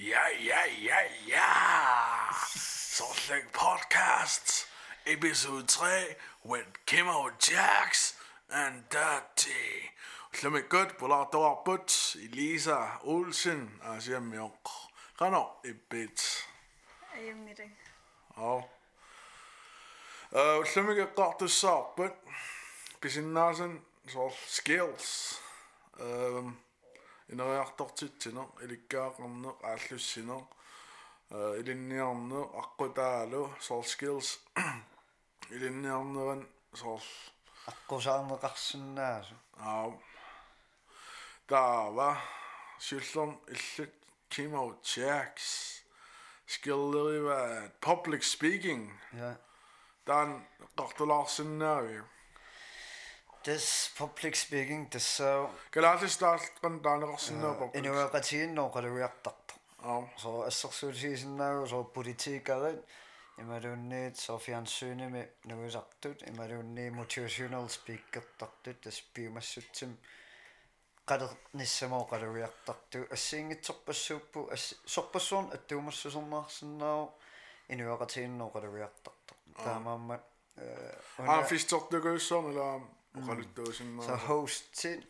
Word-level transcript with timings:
Ia, 0.00 0.20
ia, 0.40 0.66
ia, 0.80 0.96
ia! 1.26 1.48
Sortleg 2.56 3.44
Podcasts, 3.52 4.64
episode 5.04 5.68
3, 5.68 6.16
with 6.42 6.64
Kimmo 6.86 7.28
Jax 7.38 8.14
and 8.50 8.88
Dirty. 8.88 9.92
Llymmigod, 10.32 10.94
bwla 10.96 11.26
dorbwt, 11.28 12.16
Elisa 12.16 12.78
Olsen, 13.04 13.68
a 13.82 13.98
sier 14.00 14.24
mjong. 14.24 14.72
Rano, 15.20 15.60
i 15.68 15.74
bit. 15.92 16.24
Ei, 17.18 17.28
ymni 17.34 17.52
dig. 17.60 17.76
O. 18.40 18.56
Llymmigod 20.64 21.12
godt. 21.12 21.44
Bys 23.04 23.20
skills. 24.48 25.40
Um, 26.00 26.56
инериарторtitсинеq 27.31 28.49
иликкаақарнеq 28.63 29.57
ааллуссинеq 29.71 30.47
илинниарнеq 31.59 32.49
аққутаалу 32.61 33.43
soul 33.65 33.83
skills 33.93 34.29
илинниарнеран 35.55 36.41
soul 36.81 37.03
аққусаарнеқарсинаасу 37.71 39.35
аа 39.67 39.87
таава 41.49 42.09
силлерн 42.85 43.31
иллут 43.53 43.93
Kimo 44.35 44.75
Jax 44.83 45.81
skillerива 46.45 47.71
public 47.79 48.21
speaking 48.23 48.91
ja 49.13 49.35
дан 50.05 50.47
qартулаарсинаави 50.75 52.01
This 53.42 53.90
public 53.98 54.34
speaking 54.34 54.90
tässä 54.90 55.24
Galatistaalt 55.72 56.42
qantaanerarsinaapa. 56.62 57.64
Inuaqatiinnoqaluriartartu. 57.74 59.54
Aa. 59.82 60.02
So 60.16 60.42
assersuulisiisinnagu 60.42 61.66
so 61.66 61.84
politiikarit 61.84 62.84
imaluunniit 63.38 64.16
so 64.16 64.38
fjernsyynimi 64.38 65.28
nuisartut 65.44 66.22
imaluunni 66.22 66.90
motivational 66.90 67.68
speakertartut 67.68 68.80
taspiumassutsim 68.80 69.96
qalernissamooqaluriartartu 71.06 72.98
assiingitsorpassuuppu 73.12 74.50
sorpassuun 74.86 75.50
attuumassusernaarsinnaa 75.54 77.12
inuaqatiinnoqaluriartartu. 77.68 79.34
Taamaamma. 79.64 80.18
Aa 81.26 81.42
fistortuguissorn 81.42 82.52
ilaa 82.52 82.80
оқалуттуусиммаа 83.18 84.06
so 84.06 84.14
hostsit 84.28 85.02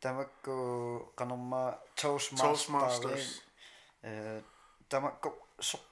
тамакку 0.00 1.12
канарма 1.16 1.78
toastmasters 1.96 3.42
э 4.02 4.42
тамакку 4.88 5.28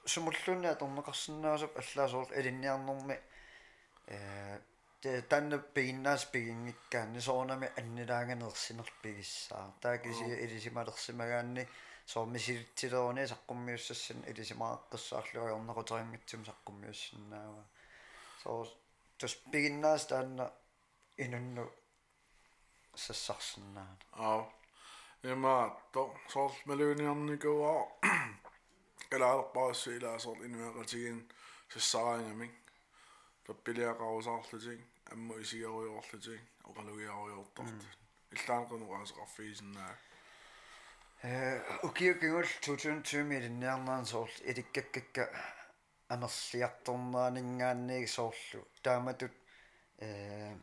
сумуллуунаа 0.05 0.75
торнеқарсинаасап 0.81 1.73
аллаасоор 1.81 2.27
алинниарнэрми 2.39 3.15
э 4.07 4.59
те 5.01 5.21
танна 5.21 5.57
пигиннаас 5.59 6.25
пигингиккаани 6.25 7.19
соорнами 7.19 7.67
аннилаагенерсинерпигиссаа 7.79 9.73
таакиси 9.81 10.25
илисималерсимагаанни 10.45 11.67
соормисилтсилеруни 12.13 13.23
саққуммиуссассин 13.33 14.19
илисимааққссаарлуи 14.31 15.53
орнеқутерингитсум 15.57 16.41
саққуммиуссиннаава 16.49 17.63
соо 18.43 18.65
тус 19.19 19.33
пигиннаас 19.51 20.07
таанна 20.07 20.45
инунну 21.16 21.70
сассарсинаана 22.94 23.98
Аа. 24.12 24.50
Ема 25.22 25.76
то 25.92 26.14
сол 26.28 26.52
мелуниарникуа 26.66 27.74
калаарпаасси 29.10 29.90
илаасоор 29.98 30.38
инуақатигин 30.46 31.18
сассараангамик 31.72 32.54
таппилиақарусаарлутик 33.46 34.80
амму 35.12 35.34
исигаруйоорлутик 35.42 36.42
оқалугиаруйоортарт 36.68 37.80
иллаанқунуqaасеқарфиисиннаа 38.34 39.94
э 41.22 41.32
укиукингул 41.86 42.48
2020 42.66 43.22
милинниарнаан 43.32 44.04
соорл 44.12 44.36
иликкаккакка 44.50 45.24
анерлиарторнаанингаанийг 46.14 48.08
соорлу 48.16 48.60
тааматут 48.84 49.34
э 49.98 50.56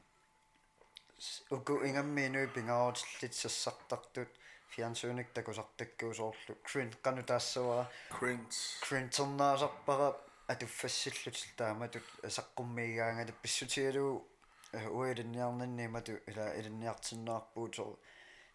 uku 1.50 1.74
ingammiinui 1.88 2.46
pingarutillit 2.54 3.34
sassartartut 3.42 4.30
фиансууник 4.74 5.28
такусартаккуусоорлу 5.34 6.54
крин 6.66 6.90
кану 7.02 7.22
таассавара 7.22 7.90
кринс 8.10 8.56
кринтернаасарпара 8.84 10.08
атуффассиллут 10.52 11.36
тааматут 11.56 12.06
саққуммигаангалу 12.36 13.34
писсутигалуу 13.42 14.26
э, 14.72 14.88
уилинниарнаннимату 14.88 16.12
ила 16.30 16.46
илинниартиннаарпуутор 16.58 17.98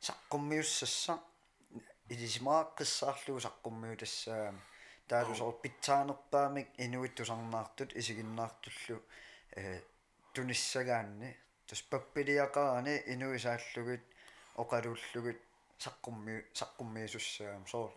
саққуммиуссасса 0.07 1.13
илисимааққиссаарлуу 2.13 3.39
саққуммиу 3.45 3.95
тассаа 4.01 4.53
таалусор 5.07 5.53
питсаанерпаамик 5.63 6.67
инуиттусарнаартут 6.77 7.95
исигиннаартуллу 7.99 8.97
э 9.55 9.81
туниссагаанни 10.33 11.31
таспаппилиақарани 11.69 12.95
инуисааллугит 13.13 14.03
оқалууллугит 14.61 15.39
саққумми 15.83 16.35
саққуммиисуссаам 16.59 17.65
соор 17.67 17.91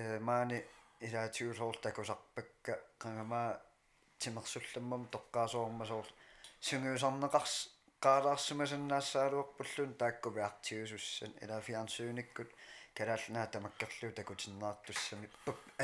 э 0.00 0.18
маани 0.18 0.58
илаатиусоор 1.06 1.76
такусарпакка 1.86 2.74
қангамаа 3.02 3.48
тимерсулламмам 4.20 5.02
тоққаасоорма 5.14 5.84
соор 5.86 6.06
сунгиусарнеқарс 6.66 7.54
qaalaarsumasannaassaluarpullun 8.04 9.94
taakkuviartiusussan 10.00 11.32
ilaafiarnsuyunikut 11.42 12.50
kalaallnaa 12.96 13.46
tamakkerluu 13.54 14.12
takutinnaartussami 14.18 15.28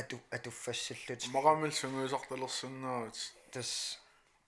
atu 0.01 0.17
atuffassilllut 0.37 1.23
maqamil 1.37 1.73
sunguusartalersunnaavut 1.81 3.17
tas 3.53 3.73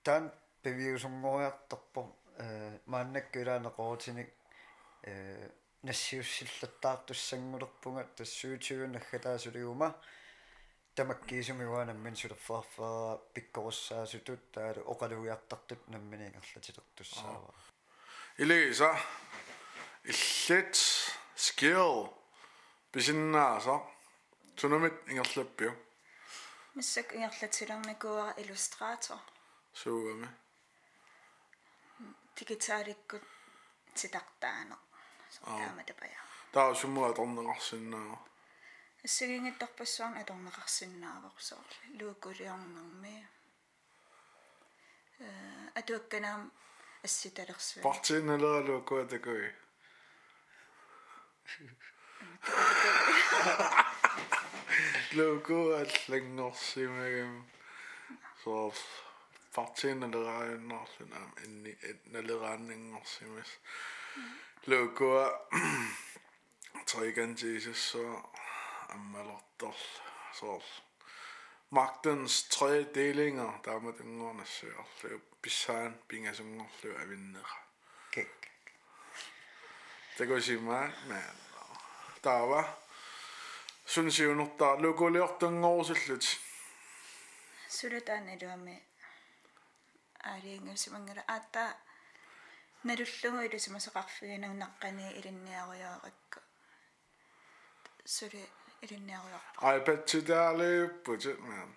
taan 0.05 0.25
beviusungoriartorpor 0.63 2.07
мааннаккулаанеқорутиник 2.86 4.30
э 5.04 5.50
нассиуссиллаттаартуссангулерпунга 5.84 8.04
тассуутигун 8.16 8.92
наггатаасулиума 8.94 9.96
тамаккиисумиуанаммин 10.96 12.16
сулерфаарфара 12.16 13.20
пиккоруссаасутут 13.34 14.52
таалу 14.52 14.82
оқалуиартартут 14.92 15.82
намминингерлатилертуссаава 15.94 17.54
илиса 18.38 18.98
иллит 20.04 20.76
skill 21.36 22.14
бисиннааса 22.94 23.82
тунамит 24.56 24.94
ингерлаппиу 25.08 25.76
Миссак 26.76 27.14
ингерлатилерникуара 27.14 28.34
иллюстратор. 28.38 29.18
суугами 29.74 30.30
Дигиталиккут 32.38 33.24
ситартаана. 33.96 34.78
Таама 35.46 35.84
тапая. 35.84 36.24
таа 36.54 36.74
суммуа 36.80 37.10
торнеқарсиннаа 37.18 38.18
ассагингиттарпассуарн 39.06 40.20
аторнеқарсинааварсоор 40.22 41.70
лууккулиарнэрми 41.98 43.16
э 45.26 45.28
атуакканаам 45.80 46.42
асситалерсуа 47.08 47.82
партиналералу 47.90 48.76
куатакуи 48.90 49.50
луку 55.18 55.58
аллангорсимагам 55.82 57.34
соо 58.44 58.68
партиналерааннарлунаам 59.56 61.32
инни 61.46 61.74
налерааннингорсимас 62.14 63.52
лукуа 64.68 65.26
тригантисуссуа 66.90 68.16
аммалортор 68.96 69.78
соо 70.40 70.62
magtens 71.74 72.34
tre 72.54 72.86
delinger 72.96 73.54
тааматангорнассуарлу 73.66 75.22
писсаан 75.42 75.94
пингасунгорлу 76.08 76.92
авиннера 77.02 77.58
кек 78.14 78.30
такосима 80.18 80.82
маа 81.10 81.32
таава 82.22 82.62
сунсиунерта 83.86 84.68
лукулиортангорусуллут 84.84 86.24
сулатаан 87.78 88.26
илуами 88.34 88.76
аалиингэрсимангала 90.33 91.23
аата 91.35 91.65
наруллугу 92.85 93.39
илусимасоқарфигинагнаққани 93.47 95.07
илинниаруйааракка 95.19 96.41
сули 98.05 98.43
илинниаруйарпа 98.85 99.59
ай 99.69 99.79
патситаали 99.87 100.71
путиман 101.05 101.71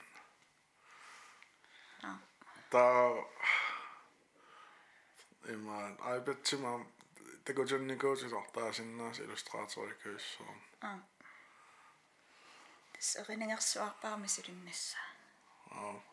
а. 2.04 2.12
Та 2.72 2.84
иман 5.54 5.98
ай 6.10 6.20
патсиман 6.28 6.82
тагожонникуусилортаасиннаас 7.46 9.18
иллюстраторикуссуун 9.24 10.60
а. 10.82 11.00
Тас 12.94 13.10
эринигэрсуарпаарми 13.22 14.28
силиннасса 14.28 14.98
аа 15.72 16.11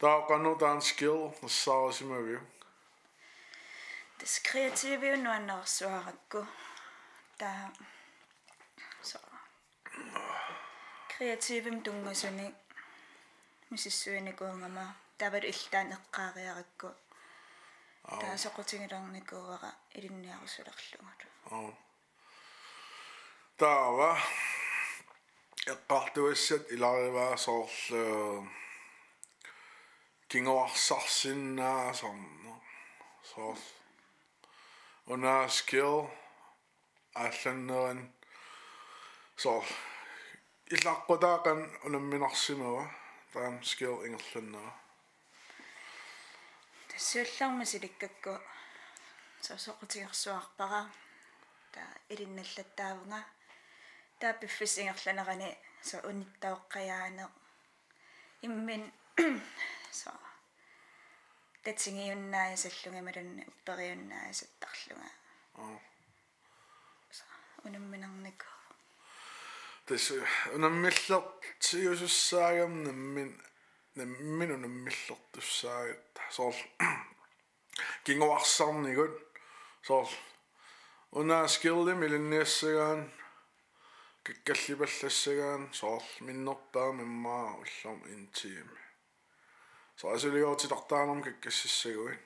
Der 0.00 0.26
går 0.26 0.38
nu, 0.38 0.56
der 0.60 0.68
er 0.68 0.72
en 0.72 0.82
skill, 0.82 1.30
så 1.48 1.72
også 1.72 2.04
må 2.04 2.20
vi. 2.20 2.36
Das 4.20 4.38
kreative 4.38 5.16
nu 5.16 5.30
er 5.30 5.38
nok 5.38 5.66
svare 5.66 6.12
gå. 6.28 6.44
Der 7.40 7.68
så 9.02 9.18
kreative 11.08 11.82
dunga 11.82 12.14
sønne. 12.14 12.54
Mrs. 13.68 13.92
Sønne 13.92 14.32
går 14.32 14.52
mamma. 14.52 14.92
Der 15.20 15.30
var 15.30 15.40
det 15.40 15.46
ikke 15.46 15.80
en 15.80 15.94
qarriarikku. 16.12 16.88
Der 18.10 18.26
er 18.26 18.36
så 18.36 18.50
godt 18.50 18.66
ting 18.66 18.90
der 18.90 19.14
ikke 19.14 19.26
går 19.26 19.58
i 19.92 20.00
den 20.00 20.22
nære 20.22 20.48
søderlungat. 20.48 21.26
Ja. 21.50 21.56
Der 23.58 23.90
var 23.90 24.28
et 25.72 25.78
par 25.88 26.12
du 26.14 26.26
er 26.26 26.34
set 26.34 26.66
i 26.70 26.76
lavet 26.76 27.12
var 27.12 27.36
så 27.36 27.68
øh, 27.92 28.44
илариваа 30.35 30.67
соорлу 30.75 31.25
кингуарсарсиннаасарно 31.27 32.53
соор 33.23 33.57
унаа 35.07 35.47
skill 35.47 36.09
алланнеран 37.13 38.13
соор 39.37 39.65
илаққутаақан 40.75 41.59
унамминарсимава 41.85 42.83
таам 43.33 43.55
skill 43.61 43.97
ингерланнера 44.07 44.73
тассуулларма 46.89 47.65
силиккакку 47.65 48.33
сосоқутигерсуарпара 49.41 50.81
таа 51.73 51.91
илинналлаттаавнга 52.09 53.21
таа 54.19 54.33
пиффисингерланерани 54.39 55.49
со 55.81 55.97
униттаоққаяане 56.09 57.25
иммин 58.41 58.83
со 59.91 60.11
татсигиуннаая 61.63 62.57
саллунга 62.57 63.01
маланна 63.07 63.43
уппериуннаая 63.51 64.33
саттарлунга 64.33 65.09
аа 65.55 65.79
унамминарнику 67.65 68.45
тэс 69.87 70.05
унаммиллертиусуссаагам 70.55 72.73
наммин 72.83 73.29
наммин 73.95 74.51
унаммиллертуссаагат 74.57 76.13
соор 76.37 76.55
кингуарсарнигут 78.05 79.15
соор 79.87 80.09
унаа 81.11 81.47
скиллим 81.47 81.99
илинниассагаан 82.05 83.01
киккаллипаллассагаан 84.25 85.63
соор 85.79 86.03
миннерпаа 86.27 86.89
миммаа 86.99 87.49
уллам 87.61 87.99
интиими 88.13 88.81
соо 89.99 90.13
асулиоотилартаанам 90.15 91.23
киккассиссагуит 91.25 92.21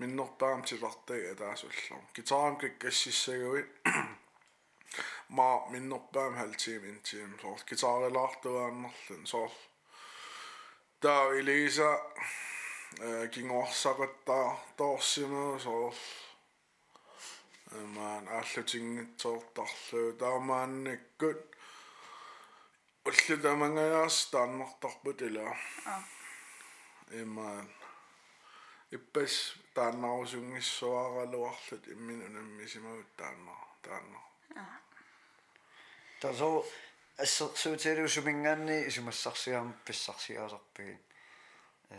миннерпаам 0.00 0.62
тилартага 0.68 1.34
таасуллам 1.40 2.02
гитарам 2.14 2.56
киккассиссагуит 2.60 3.68
ма 5.36 5.48
миннерпаам 5.72 6.34
халтиим 6.40 6.84
интиим 6.90 7.32
соор 7.42 7.60
гитарилаартуааннерлун 7.68 9.26
соор 9.32 9.52
таа 11.02 11.32
илиса 11.40 11.90
э 12.98 13.28
кингуарсақаттаа 13.32 14.46
тоорсимаа 14.78 15.58
соор 15.66 15.94
маан 17.96 18.24
ааллутингитсоортарлуу 18.38 20.08
таамаанниккут 20.22 21.40
уллу 23.08 23.36
тамангаяас 23.44 24.16
тааннартарпут 24.32 25.18
ила 25.28 25.46
имаан 27.11 27.69
иппас 28.91 29.55
тааннарусунгиссуаралуарлут 29.75 31.87
иммин 31.87 32.21
унаммисимагут 32.27 33.07
тааннар 33.17 33.67
тааннар 33.81 34.21
тасо 36.21 36.65
ассерсуутилиусумингаанни 37.17 38.87
исумассарсигаам 38.89 39.73
писсарсигаасарпигин 39.85 40.99
э 41.89 41.91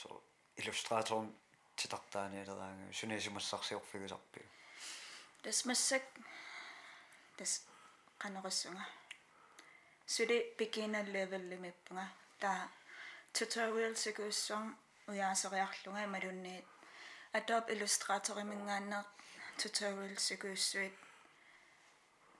со 0.00 0.08
иллюстраторн 0.56 1.34
титартааниалераангу 1.76 2.92
суни 2.92 3.18
исумассарсиорфигусарпигу 3.18 4.48
тас 5.42 5.64
массак 5.64 6.02
тас 7.36 7.66
канериссунга 8.18 8.86
сули 10.06 10.54
beginner 10.58 11.06
level 11.16 11.42
лимиппунга 11.50 12.06
таа 12.38 12.68
tutorialsikuussum 13.38 14.64
ujaaseriarlunga 15.08 16.00
imalunniit 16.08 16.66
Adobe 17.38 17.72
Illustrator 17.72 18.38
imingaanneq 18.44 19.06
tutorialsikuussuit 19.62 20.94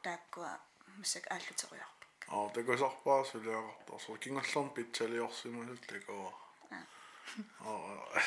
taakkua 0.03 0.53
mussak 0.97 1.25
aalluteriorpik 1.35 2.29
аа 2.35 2.47
takusarpaa 2.55 3.21
suliaqartar 3.31 4.01
so 4.05 4.17
kingallarn 4.23 4.71
pitsaliorsimusut 4.77 5.83
takua 5.91 6.31
аа 7.71 8.23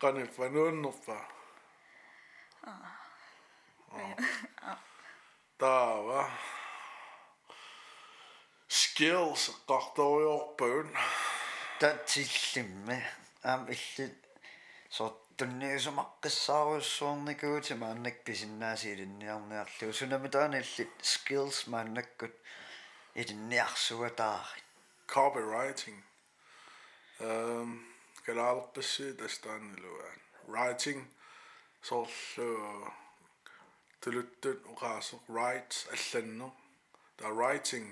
qani 0.00 0.22
fanuunnerpa 0.36 1.16
аа 2.72 2.90
taava 5.58 6.20
skills 8.80 9.42
qartoriorpun 9.68 10.88
татсиллимми 11.83 12.97
аам 13.43 13.61
илли 13.75 14.05
со 14.89 15.05
тунниусумаққиссааруссуорникуути 15.37 17.73
мааннак 17.83 18.17
писиннааси 18.25 18.87
илинниарниарлу 18.93 19.93
сунами 19.93 20.27
таана 20.35 20.57
илли 20.63 20.83
skills 21.11 21.57
мааннаккут 21.73 22.33
илинниарсуатаари 23.21 24.61
copywriting 25.15 25.99
um 27.27 27.69
galaalpassi 28.25 29.05
tastaanilуан 29.19 30.19
writing 30.51 31.01
soorlu 31.87 32.49
tuluttut 34.01 34.59
uqaasoq 34.73 35.23
write 35.35 35.75
алланнер 35.95 36.51
та 37.17 37.25
writing 37.37 37.87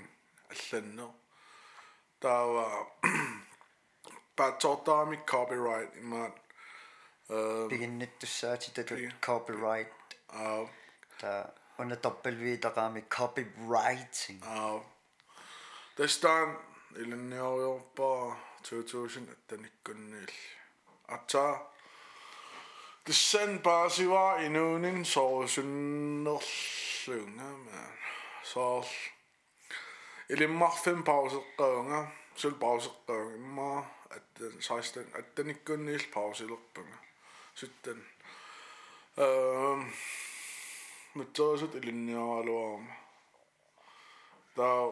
алланнер 0.53 1.12
таава 2.21 2.67
päätsotaami 4.42 5.16
copyright 5.16 5.96
imaat 5.96 6.40
beginnet 7.68 8.18
tussa 8.18 8.56
titatut 8.56 8.99
copyright 9.26 10.14
uh, 10.34 10.70
ta 11.20 11.44
on 11.78 11.96
tappelviitaqaami 12.02 13.02
copywriting 13.02 14.42
uh, 14.42 14.82
tästään 15.96 16.58
ilinniorjorpaa 16.96 18.37
2000 18.70 19.32
attanikkunniil 19.32 20.26
atsaa 21.08 21.72
Dysen 23.06 23.62
basi 23.62 24.11
var 24.11 24.40
i 24.40 24.49
nogen 24.49 25.04
sorgsynerlunga, 25.04 27.82
Sol. 28.42 28.84
Eller 30.28 30.49
marfin 30.49 31.02
pausegrønga, 31.02 32.06
sølvpausegrønga, 32.37 33.84
at 34.16 34.42
sajsten 34.61 35.07
at 35.19 35.37
den 35.37 35.49
ikke 35.49 35.64
går 35.64 35.76
ned 35.76 36.00
pause 36.14 36.45
eller 36.45 36.57
bunge 36.75 36.97
sitten 37.54 38.07
mutta 41.14 41.37
se 41.37 41.42
on 41.42 41.59
sitten 41.59 41.87
linjaa 41.87 42.38
alueella 42.38 42.92
tää 44.57 44.83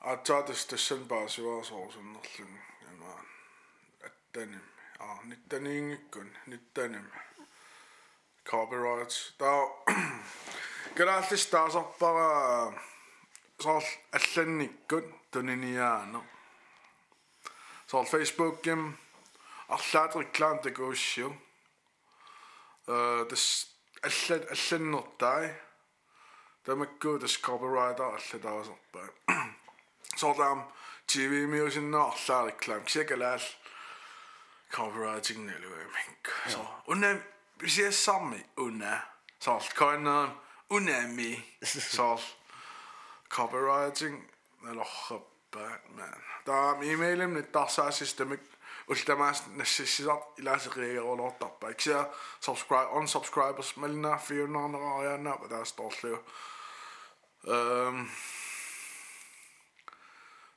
атсаатас 0.00 0.66
тассан 0.66 1.08
паасиваасоорсуннерлун 1.08 2.54
ямаа 2.86 3.24
аттаним 4.06 4.64
аа 4.98 5.18
ниттаниингиккун 5.24 6.30
ниттаним 6.46 7.06
copyrights. 8.50 9.34
Таа 9.38 9.62
гэлааллис 10.96 11.46
таасарпара 11.46 12.72
соор 13.59 13.83
алланниккут 14.11 15.05
туниниаано 15.31 16.21
соор 17.87 18.05
фейсбукким 18.05 18.97
арлаатериклаан 19.67 20.59
такууссиу 20.65 21.29
э 22.87 23.25
тас 23.29 23.45
аллан 24.07 24.43
алланнертай 24.53 25.45
тамаккуу 26.65 27.19
тас 27.19 27.35
copywriter 27.45 28.09
аллатаасерпаа 28.17 29.07
соорлаам 30.15 30.59
TV 31.07 31.45
миусиннаарлаа 31.53 32.47
реклам 32.47 32.83
кисакалаал 32.83 33.45
copywriting 34.75 35.41
нэлуэмик 35.49 36.25
со 36.47 36.61
унна 36.87 37.21
бисиассарми 37.59 38.45
унна 38.57 38.93
сорл 39.39 39.69
коиннерн 39.79 40.31
унами 40.69 41.31
сорл 41.63 42.21
copywriting 43.29 44.17
налорраппаа 44.61 45.81
ман 45.97 46.21
таам 46.45 46.83
имейлим 46.83 47.33
ниттарсаассистамик 47.37 48.41
ултамаас 48.87 49.39
нассиссисар 49.59 50.19
илаасериагерлортарпа 50.39 51.71
иксиа 51.73 52.01
subscribe 52.45 52.89
on 52.97 53.05
subscribers 53.15 53.69
мална 53.81 54.17
400 54.17 54.67
нераарианна 54.73 55.37
патаасторлу 55.37 56.19
эм 57.43 58.09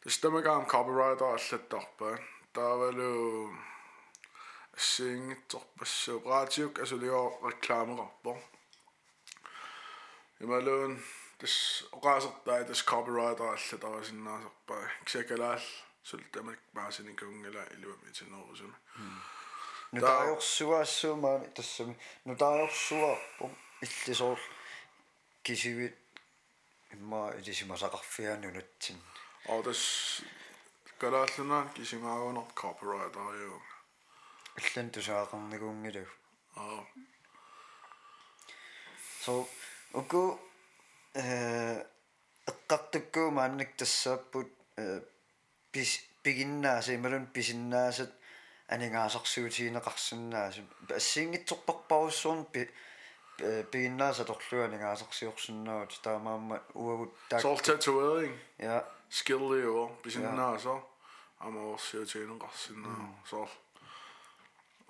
Тэстэмэгаам 0.03 0.65
copywriter 0.73 1.29
аллаттарпаа 1.37 2.15
таавалу 2.53 3.53
сингитсорпассуу 4.77 6.23
радиок 6.25 6.79
асулио 6.85 7.23
рекламерарпо 7.51 8.33
ималуун 10.41 11.03
siis 11.48 11.90
kaasattajades 12.02 12.84
kaabelraadaalle 12.84 13.78
takaisin 13.80 14.24
naasapa 14.24 14.76
sekellä 15.08 15.60
sõltuvalt 16.04 16.60
pääsin 16.74 17.10
ikka 17.10 17.26
ongele 17.26 17.64
ilmemmin 17.78 18.16
sen 18.16 18.32
nousen. 18.32 18.76
Hmm. 18.98 19.20
No 19.92 20.02
tää 20.02 20.18
on 20.18 20.28
juoksua 20.28 20.86
sumaan 20.86 21.52
tässä. 21.52 21.84
No 22.26 22.36
tää 22.36 22.48
on 22.48 22.60
juoksua 22.60 23.18
itse 23.82 24.16
sol 24.16 24.36
kisyvit 25.44 25.98
ma 27.00 27.30
idisima 27.32 27.78
sakafia 27.78 28.38
nynutsin. 28.38 29.04
Autas 29.50 30.24
kalaatlunan 30.98 31.70
kisima 31.70 32.14
on 32.14 32.34
not 32.36 32.54
copyright 32.54 33.16
ajo. 33.16 33.62
Illen 34.62 34.92
tusaaqarnikuungilu. 34.92 36.08
Aa. 36.56 36.86
So, 39.26 39.50
uku 39.94 40.53
пигиннааса 53.71 54.25
торлуа 54.25 54.65
анингаасарсиорсинаавут 54.67 56.01
таамаама 56.03 56.61
уагут 56.75 57.13
таак 57.31 57.43
Så 57.43 57.57
tatovering. 57.57 58.35
ja 58.59 58.83
Skill 59.11 59.63
jo. 59.63 59.97
Bisinna 60.03 60.59
så. 60.59 60.81
Amo 61.41 61.79
siutinen 61.79 62.39
qassina. 62.39 62.89
Så. 63.25 63.49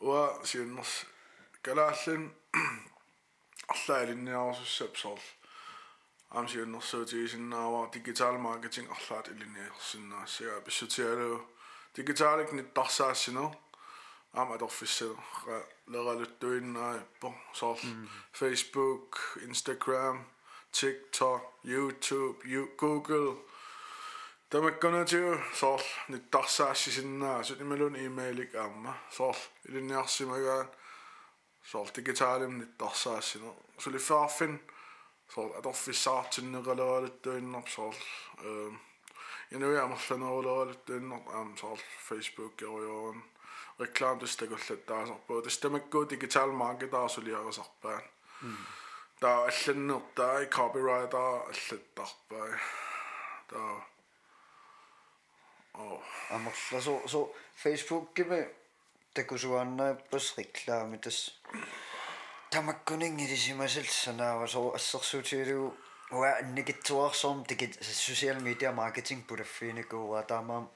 Wa 0.03 0.45
siunnas 0.45 1.07
galallin 1.63 2.35
allaalinniarsussap 3.69 4.97
sol. 4.97 5.19
Am 5.19 5.42
siunnersuutiisinnaava 6.49 7.89
digital 7.95 8.39
marketing 8.39 8.89
allaat 8.97 9.29
ilinniarsinnaassia 9.29 10.61
pissutialu 10.65 11.49
digitaalik 11.97 12.53
nittarsaassinaa 12.53 13.51
am 14.35 14.53
adorfisse 14.53 15.05
leraluttuinnaippo 15.87 17.35
sol 17.53 17.77
Facebook, 18.33 19.19
Instagram, 19.49 20.25
TikTok, 20.81 21.43
YouTube, 21.65 22.39
you- 22.45 22.71
Google 22.77 23.35
тамаккунаатиу 24.51 25.39
соор 25.55 25.81
ниттарсаассисиннаа 26.09 27.43
сутималун 27.43 27.97
sol 35.36 35.54
at 35.58 35.66
offi 35.66 35.94
saatin 35.94 36.52
nyralaalittuin 36.52 37.56
op 37.56 37.68
sol 37.68 37.94
um 38.44 38.80
ja 39.52 39.60
nu 39.60 39.74
ja 39.74 39.88
massa 39.88 40.18
nolaalittuin 40.18 41.12
op 41.12 41.28
am 41.36 41.58
sol 41.58 41.78
facebook 42.10 42.62
ja 42.62 42.68
joon 42.68 43.24
reklam 43.80 44.20
tästä 44.20 44.48
kollettaa 44.48 45.06
sorpo 45.06 45.42
tästä 45.42 45.70
mekku 45.70 46.10
digital 46.10 46.52
market 46.52 46.94
asulia 46.94 47.52
sorpa 47.52 47.92
ta 47.92 48.02
hmm. 48.42 48.58
allannertaa 49.20 50.46
copyright 50.46 51.14
allattarpa 51.14 52.48
ta 53.48 53.82
oh 55.74 56.04
amassa 56.32 56.82
so 56.82 57.02
so 57.06 57.36
facebook 57.56 58.14
kimme 58.14 58.50
tekusuanna 59.14 59.84
pas 60.12 60.38
reklaamitas 60.38 61.42
тас 62.53 62.53
тамаккунингилисимасалсанаава 62.53 64.47
со 64.47 64.75
ассерсуутигалу 64.75 65.75
уа 66.11 66.39
анникитсуарсорм 66.41 67.45
тикит 67.45 67.79
social 67.83 68.39
media 68.47 68.73
marketing 68.73 69.23
пулаффиникууа 69.29 70.23
таамаам 70.23 70.71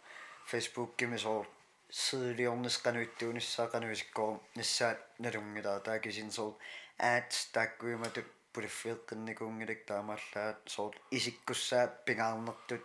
Facebook 0.51 0.91
киме 0.97 1.19
со 1.19 1.47
сиилиорнисқануиттуунissaақануисиккоо 1.91 4.41
нассаат 4.57 4.99
налунгилаа 5.19 5.81
таакисин 5.81 6.31
со 6.31 6.57
ads 6.99 7.37
таккуиматут 7.55 8.27
пулаффиэққинникуунгилак 8.53 9.81
таамааллаат 9.91 10.59
со 10.75 10.83
исиккуссаат 11.11 12.05
пингаарнертут 12.05 12.83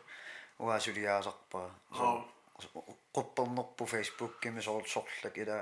уасулиаасарпаа 0.65 1.69
Oo. 2.01 2.19
quppernerpu 3.13 3.85
Facebook 3.85 4.39
kimi 4.41 4.61
sool 4.61 4.83
sorlak 4.93 5.37
ila 5.37 5.57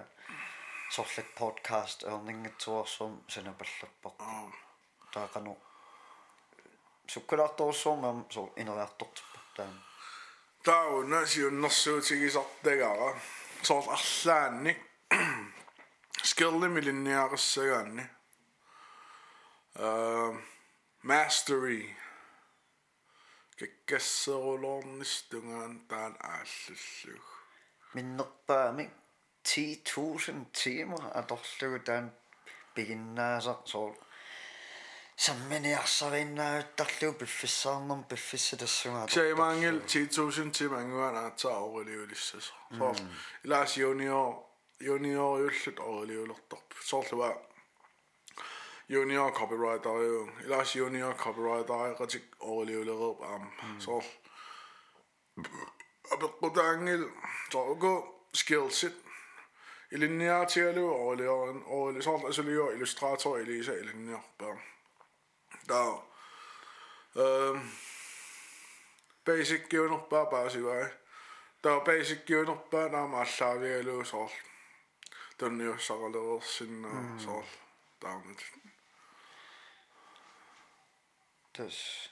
sollak 0.91 1.35
podcast 1.39 2.03
erningetsuarsum 2.03 3.25
sanapallapaq 3.29 4.53
taaqanu 5.13 5.57
sukkulaartorussum 7.13 8.05
am 8.05 8.25
so 8.31 8.53
ineriartortippa 8.57 9.41
taam 9.57 9.75
tau 10.65 11.03
nasiunnersuutigisartagara 11.03 13.21
soort 13.63 13.87
arlaanni 13.97 14.73
skillimillinniaqassagaanni 16.31 18.05
uh, 19.85 20.33
mastery. 21.03 21.97
Kakasserulornistungaan 23.61 25.81
taan 25.89 26.17
aallullu 26.23 27.23
minnerpaami 27.95 28.91
10000 29.50 30.46
timer 30.64 31.04
atorlugu 31.14 31.80
taan 31.80 32.12
piginnaasaq 32.76 33.62
sool 33.72 33.94
samminiarsarinnaavittarlugu 35.26 37.14
piffissaarnerm 37.20 38.04
piffissatassунгаа 38.04 39.08
Саймангил 39.08 39.80
10000 39.80 40.52
тим 40.58 40.74
ангуан 40.80 41.18
аатсаа 41.24 41.60
орилиулиссас 41.60 42.54
соор 42.78 42.98
илаас 43.46 43.78
junior 43.78 44.30
junior 44.88 45.34
юллут 45.46 45.80
орилиулерторп 45.90 46.70
соорлуа 46.90 47.32
junior 48.94 49.30
copywriter 49.40 49.98
ю 50.10 50.20
илаас 50.46 50.76
junior 50.76 51.14
copywriter 51.24 51.98
гатик 52.00 52.26
орилиулерерп 52.40 53.20
аам 53.32 53.44
соор 53.86 54.06
апеккутаангил 56.14 57.04
Elinea 59.91 60.45
Tjerlev 60.45 60.85
og, 60.85 61.17
læreren, 61.17 61.63
og 61.67 61.91
Elisandra 61.91 62.29
Aselier, 62.29 62.71
illustrator 62.71 63.37
Elisa 63.37 63.73
Elinea 63.73 64.19
Børn. 64.39 64.63
Der 65.69 66.07
øh, 67.17 67.61
basic 69.25 69.61
givende 69.71 69.99
bare 70.11 70.27
bare 70.31 70.51
sig 70.51 70.65
vej. 70.65 70.91
Der 71.65 71.71
var 71.71 71.85
basic 71.85 72.19
givende 72.27 72.59
bare 72.71 72.91
der 72.91 73.09
var 73.09 73.25
så 73.25 73.59
vi 73.59 73.67
er 73.67 73.83
løs 73.83 74.09
sol. 74.09 74.31
Den 75.41 75.61
er 75.61 75.77
så 75.77 75.97
godt 75.97 76.45
sin 76.45 76.85
øh, 76.85 77.13
mm. 77.13 77.21
sol. 77.21 77.45
Der 78.03 78.09
er 78.09 78.21
Das 81.59 82.11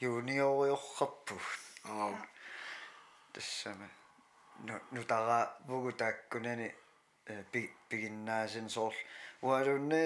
junior 0.00 0.66
jo 0.66 0.74
rappu. 0.74 1.34
Ja. 1.84 2.16
Das 3.34 3.44
samme. 3.44 3.90
Nu, 4.58 4.74
nu 4.90 5.02
der 5.02 5.14
er 5.14 5.46
vugu 5.66 5.92
kunne 6.30 6.72
пигиннаасын 7.89 8.69
соор 8.69 8.93
уалунни 9.41 10.03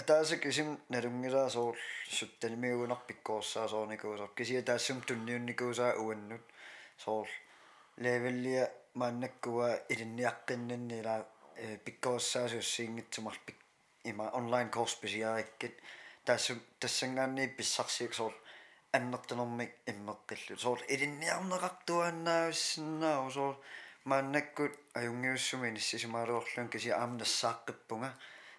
атаасак 0.00 0.42
исим 0.50 0.68
налунгилаа 0.92 1.48
соор 1.56 1.76
суттанимиугунар 2.16 3.00
пиккоорсаасоорникуусар 3.08 4.30
кисия 4.36 4.62
таассум 4.62 4.98
тунниунникуусаа 5.08 5.92
уаннут 6.04 6.44
соор 7.04 7.28
левеллия 8.04 8.64
мааннаккуа 8.94 9.68
илинниаққиннаннила 9.92 11.16
пиккоорсаасуссиингитсумар 11.84 13.36
пик 13.46 13.58
има 14.04 14.30
онлайн 14.38 14.68
коурс 14.70 14.94
писиариккит 14.94 15.74
тассу 16.24 16.54
тассангаанни 16.80 17.46
писсарсиик 17.56 18.14
соор 18.14 18.34
аннертанэрмик 18.92 19.72
иммеққиллу 19.90 20.56
соор 20.64 20.80
илинниарнеқартуаннаависсиннаау 20.94 23.30
соор 23.30 23.56
мааннаккут 24.06 24.72
аюнгиуссуми 24.94 25.70
ниссисумаалуорлун 25.70 26.68
киси 26.68 26.88
аамнассааққиппунга 26.88 28.12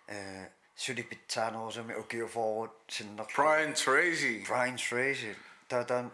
э 0.07 0.50
сулипитсаанерусами 0.75 1.93
укиуфорут 1.95 2.72
синнер 2.88 3.27
Brian 3.36 3.74
Tracy. 3.74 4.45
Brian 4.48 4.77
Tracy 4.77 5.36
таатан 5.67 6.12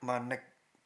мааннак 0.00 0.42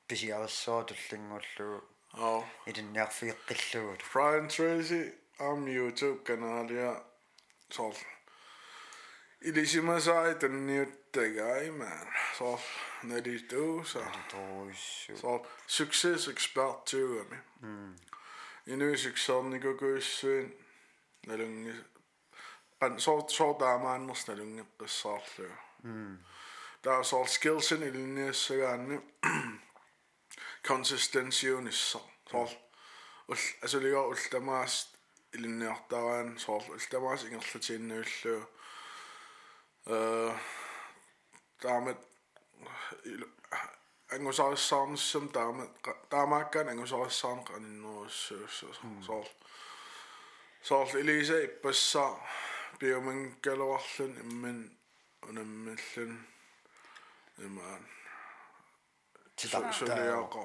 писиарассоо 0.08 0.84
туллингуллугу 0.84 1.84
Oh, 2.18 2.42
илинниарфиэққиллугут 2.66 4.00
Brian 4.12 4.48
Tracy 4.48 5.12
am 5.38 5.66
YouTube 5.66 6.24
kanalia 6.24 7.02
sol. 7.68 7.94
the 11.11 11.29
guy, 11.29 11.71
man. 11.71 12.07
so. 12.37 12.59
när 13.03 13.21
du 13.21 13.39
så. 13.83 13.99
Så 15.15 15.45
success 15.67 16.27
expert 16.27 16.85
too, 16.85 17.21
I 17.21 17.23
mean. 17.29 17.41
Mm. 17.63 17.95
Inu 18.65 18.85
know 18.85 18.95
success 18.95 19.45
ni 19.45 19.59
går 19.59 19.73
gus 19.73 20.23
när 21.21 21.37
du 21.37 21.73
pan 22.79 22.99
så 22.99 23.27
så 23.27 23.59
där 23.59 23.79
man 23.79 24.05
måste. 24.05 24.31
Mm. 25.83 26.17
Där 26.81 27.03
så 27.03 27.25
skillsen 27.25 27.83
i 27.83 27.91
den 27.91 28.33
så 28.33 28.55
gärna. 28.55 29.01
Consistency 30.67 31.51
och 31.51 31.73
så. 31.73 32.01
Så 32.31 32.49
alltså 33.61 33.79
det 33.79 33.89
jag 33.89 34.11
ultamas 34.11 34.95
illinniartaraen 35.33 36.39
så 36.39 36.63
ultamas. 36.73 37.25
Eh 39.87 40.35
таамат 41.62 42.00
ангусарissаарнссам 44.14 45.24
таамат 45.36 45.72
таамааккаан 46.12 46.68
ангусариссаарнеқ 46.72 47.48
аниннеруссуусса 47.56 48.66
соор 49.06 49.28
соор 50.68 50.88
илиса 51.02 51.36
иппассаа 51.48 52.12
биоманкалуарлун 52.80 54.12
имман 54.24 54.58
унаммаллун 55.28 56.12
имаан 57.46 57.82
сулиаақо 59.78 60.42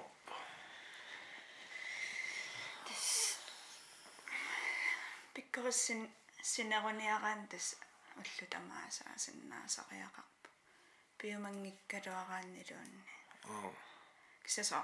пиккерисин 5.33 6.01
синеруниараан 6.51 7.41
тас 7.51 7.67
уллу 8.19 8.45
тамаасаа 8.53 9.15
синнаасариақарпу 9.25 10.35
пиумангиккалуарааннилуунни 11.26 13.02
аа 13.50 13.71
кисаса 14.45 14.80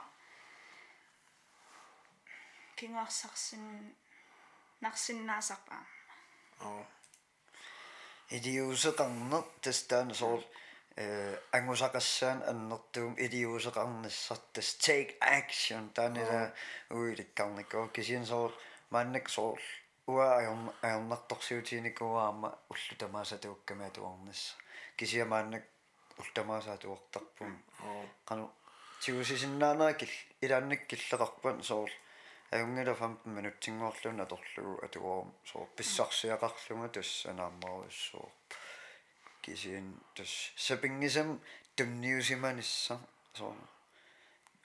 кингаарсарсин 2.78 3.64
нарсиннаасарпаа 4.84 5.84
аа 6.66 6.84
идиусеқарне 8.36 9.38
тастаана 9.64 10.14
сорл 10.20 10.44
э 11.02 11.04
ангусақассаан 11.56 12.38
аннэртуум 12.50 13.12
идиусеқарниссартас 13.26 14.68
take 14.84 15.12
action 15.38 15.82
таанила 15.96 16.40
уиликкарникоо 16.96 17.86
кисин 17.96 18.24
сорл 18.32 18.54
маанник 18.92 19.26
сорл 19.36 19.66
уа 20.12 20.26
аернартарсиутиникуаама 20.88 22.48
уллу 22.72 22.94
тамаасатууккамаатуарнисса 23.00 24.54
кисиамаанник 24.96 25.64
ортамаасаатуортарпум 26.22 27.52
кану 28.28 28.44
тигусисиннаанеракил 29.02 30.12
илааннаккиллеқарпан 30.44 31.62
соор 31.62 31.90
агунгила 32.52 32.94
15 32.94 33.26
минуттингоорлуна 33.36 34.26
торлугу 34.26 34.84
атугоорум 34.86 35.32
соор 35.50 35.68
писсарсиақарлунга 35.76 36.88
туссанааммаруссоор 36.94 38.30
кисин 39.42 39.86
тус 40.14 40.52
сапингисам 40.56 41.40
тунниусиманисса 41.76 42.94
соор 43.38 43.56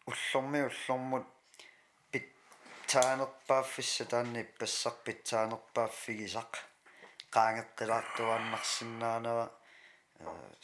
уллормми 0.06 0.62
уллормут 0.70 1.26
пит 2.12 2.28
таанерпааффисса 2.92 4.06
таанни 4.12 4.44
пассар 4.60 4.96
пит 5.06 5.20
таанерпааффигисақ 5.30 6.52
qaangeqqilaartuaannarsinnaanera 7.34 9.46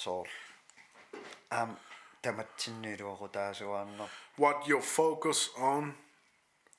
soor 0.03 0.29
таматсиннилуоқу 2.22 3.28
таасуааннер 3.28 4.08
what 4.36 4.66
you 4.66 4.80
focus 4.80 5.50
on 5.56 5.94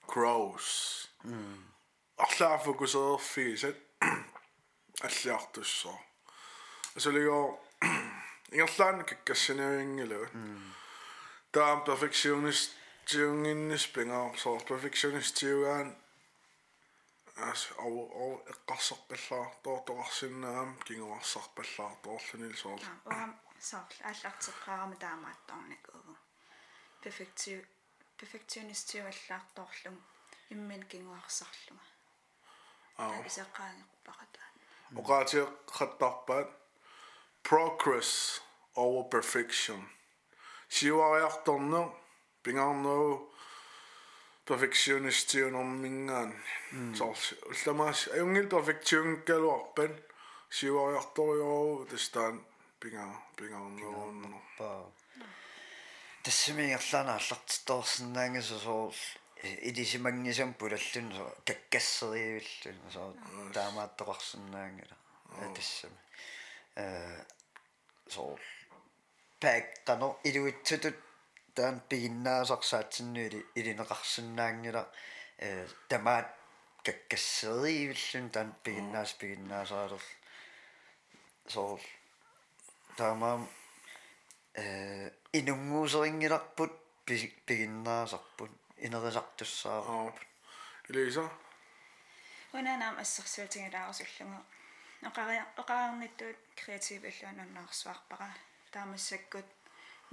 grows. 0.08 1.08
Арлаа 2.18 2.58
фокусеерфигисат 2.58 3.78
аллиартуссоо. 5.02 5.98
Асулиго 6.96 7.60
ингерлаан 8.52 9.06
каккассинерингилу. 9.06 10.28
таам 11.52 11.84
перфекционист 11.84 12.72
тиунгиннис 13.06 13.88
пингаа 13.88 14.36
соо 14.38 14.60
перфекционист 14.70 15.34
тиугаан 15.40 15.96
ас 17.50 17.62
ау 17.84 17.96
ау 18.22 18.32
эққарсарпаллаа 18.52 19.46
тоорторарсиннаам 19.64 20.70
кингуарсарпаллаа 20.86 21.92
тоорлунил 22.04 22.56
соор 22.64 22.82
уам 23.64 23.64
саарл 23.70 24.00
ааллартеққарама 24.10 24.96
таамаатторник 25.06 25.84
угу 25.98 26.14
перфектиу 27.02 27.60
перфекционистиуаллаарторлун 28.18 29.98
иммин 30.54 30.84
кингуарсарлунга 30.92 31.88
аа 32.98 33.22
исеққаангерпаратаа 33.30 34.48
оqaatiqattарпаат 35.00 36.50
progress 37.50 38.12
over 38.84 39.04
perfection 39.16 39.80
сиуариарторнер 40.76 41.86
пингаарнеру 42.44 43.12
perfectionistiunermingaan 44.50 46.30
сорс 46.98 47.24
улламаас 47.52 48.00
аюнгил 48.16 48.48
perfectionкалуарпан 48.56 49.92
сиуариарториору 50.58 51.86
тастаан 51.92 52.36
пинга 52.85 53.05
пинга 53.37 53.57
онноо 53.57 54.93
тассимиерлаана 56.23 57.15
аллартторсинаангис 57.17 58.49
соорл 58.65 58.95
идисимагнисам 59.71 60.53
пулаллун 60.61 61.07
со 61.17 61.25
таккассериивиллун 61.49 62.79
со 62.95 63.03
таамааттоқарсинаангила 63.55 64.97
тассами 65.57 65.99
э, 66.77 66.85
э 66.85 67.25
соорл 68.15 68.47
пэккано 69.41 70.09
илуитсутут 70.29 70.97
таан 71.55 71.81
пигиннаасарсаатсиннуили 71.89 73.41
илинеқарсинаангила 73.59 74.83
э 75.39 75.67
тамаат 75.89 76.29
таккассериивиллун 76.87 78.29
таан 78.35 78.55
пигиннаас 78.63 79.13
пигиннаасаалерл 79.21 80.07
соорл 81.49 81.87
таамаам 82.97 83.43
э 84.55 85.11
инунгуусерингиларпут 85.39 86.73
пигиннаасарпут 87.47 88.53
инерисартуссаа 88.87 89.81
аа 89.93 90.13
илиса 90.89 91.25
унанаам 92.53 92.97
ассерсуутингилаарсуллугу 93.03 94.41
оқариа 95.09 95.45
оқаарнитtuut 95.61 96.39
креатив 96.59 97.03
аллуануннаарсуарпара 97.11 98.31
таамассаккут 98.73 99.49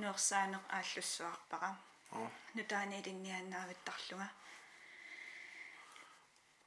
нуерсаанеқ 0.01 0.63
ааллуссуарпара. 0.77 1.69
Аа 2.11 2.27
нутаани 2.55 2.95
илиннианнаавиттарлунга 3.01 4.27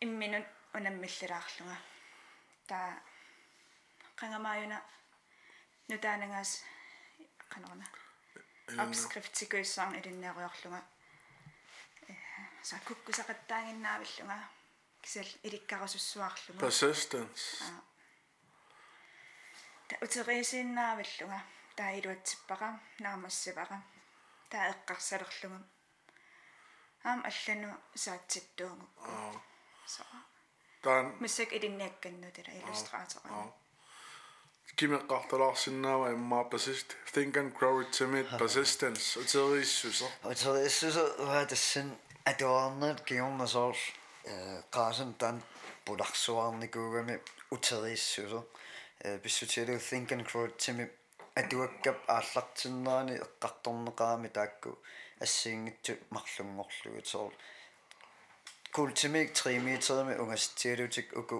имминут 0.04 0.48
унаммиллалаарлунга 0.76 1.78
таа 2.68 2.88
қангамааюна 4.20 4.78
нутаанагаас 5.88 6.50
канарна 7.52 7.86
апскриптикуйссаарн 8.82 9.94
илиннааруйорлунга 10.00 10.80
сакуккусақаттаагиннаавиллунга 12.70 14.38
кисал 15.02 15.28
иликкарусуссуарлунга 15.46 16.64
persistence. 16.66 17.44
Та 19.88 19.94
утерисиннаавиллунга 20.04 21.40
таа 21.76 21.92
илуатсиппара 21.98 22.80
наамассипара. 23.04 23.78
Таа 24.50 24.70
эққарсалерлунга 24.72 25.60
аам 27.04 27.20
аллану 27.30 27.70
саатситтуунгукку 28.02 29.42
со 29.94 30.04
таан 30.82 31.06
мисак 31.20 31.50
илиннаакканну 31.56 32.30
тила 32.36 32.52
иллюстраатора 32.60 33.28
аа 34.73 34.75
кимеққарталаарсинаава 34.79 36.07
имма 36.17 36.41
persist 36.51 36.89
think 37.13 37.37
and 37.37 37.51
grow 37.57 37.75
it 37.81 37.91
timid 37.97 38.27
persistence 38.41 39.05
утерииссусо 39.23 40.05
утерииссусо 40.23 41.03
уа 41.25 41.45
тассан 41.51 41.87
атуарнерт 42.31 43.01
киорнасоор 43.09 43.77
э 44.25 44.61
qaасан 44.75 45.11
тан 45.21 45.35
пуларсуарникуугами 45.85 47.15
утерииссусо 47.55 48.39
э 49.05 49.19
писсутиалу 49.23 49.75
think 49.89 50.07
and 50.15 50.23
grow 50.29 50.45
it 50.49 50.57
timid 50.65 50.91
атуаккап 51.39 51.97
ааллартиннаани 52.07 53.15
эққарторнеқаами 53.25 54.29
таакку 54.37 54.71
ассиингитсу 55.25 55.93
марлунгорлугу 56.15 57.05
соор 57.05 57.33
култимик 58.71 59.33
3 59.33 59.59
метерми 59.59 60.15
унгастиалутик 60.23 61.07
уку 61.19 61.37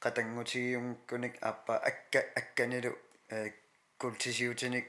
qatangutigiungkunik 0.02 1.34
appa 1.42 1.74
akka 1.90 2.20
akkanilу 2.40 2.92
э 3.30 3.52
культисиутиник 3.98 4.86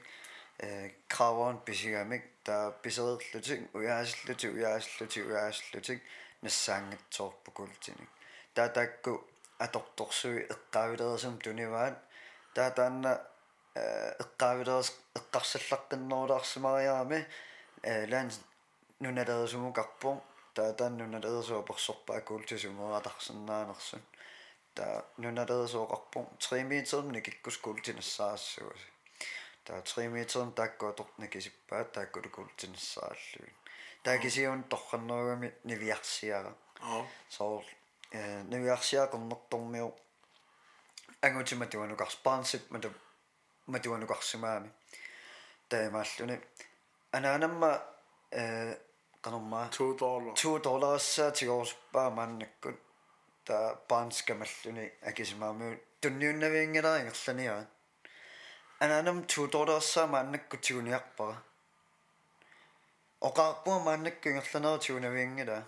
э 0.58 0.90
кравон 1.08 1.58
писиgamик 1.66 2.22
таа 2.44 2.72
писерерлутик 2.82 3.60
уяасиллути 3.74 4.46
уяасиллути 4.54 5.20
уяасиллутик 5.28 6.00
нассаангатсоорпу 6.42 7.50
культиник 7.52 8.10
таа 8.54 8.68
таакку 8.68 9.12
аторторсуи 9.58 10.46
эққавилерсум 10.54 11.38
туниваат 11.44 11.96
таа 12.54 12.70
таанна 12.70 13.12
э 13.74 14.14
эққавилерс 14.22 14.88
эққарсаллаққиннерулаарсимариарами 15.18 17.20
э 17.82 18.06
лаан 18.12 18.30
нуналерсумукарпо 19.00 20.10
таа 20.54 20.72
тааннуналерсуа 20.72 21.62
персорпаа 21.62 22.20
культисумератарсинаанерсун 22.20 24.02
та 24.74 25.04
нуналерисооqarpum 25.18 26.26
3 26.38 26.64
метерни 26.64 27.20
киккус 27.22 27.56
култинассаассугас 27.58 28.82
та 29.64 29.82
3 29.82 30.08
метерн 30.08 30.52
тааккуаторна 30.52 31.26
кисиппаат 31.28 31.92
тааккулу 31.92 32.30
култинассааллуин 32.30 33.54
таа 34.02 34.18
кисиун 34.18 34.62
торханнеругами 34.62 35.48
нивиарсиара 35.64 36.52
аа 36.80 37.04
соо 37.28 37.64
э 38.12 38.42
нивиарсиақорнэртормиу 38.52 39.88
ангутима 41.26 41.66
туанукарс 41.66 42.16
паансип 42.26 42.70
мата 42.70 42.90
матуанукарсимаами 43.66 44.70
таимааллуни 45.68 46.36
анаанамма 47.16 47.70
э 48.30 48.76
канормаа 49.20 49.68
2 49.68 49.98
dollar 50.02 50.32
2 50.34 50.62
долларассаа 50.66 51.30
тигоорспаа 51.38 52.10
мааннаккут 52.10 52.76
та 53.44 53.74
паанскамаллуни 53.88 54.92
акисимааму 55.10 55.76
тунниуннавиингилаа 56.00 57.00
ингерланиа 57.02 57.66
ананам 58.84 59.18
тудордерсаа 59.32 60.06
мааннакку 60.14 60.56
тигуниарпара 60.64 61.36
оқарпуа 63.28 63.78
мааннакку 63.88 64.28
ингерланера 64.28 64.78
тигунавиингила 64.84 65.58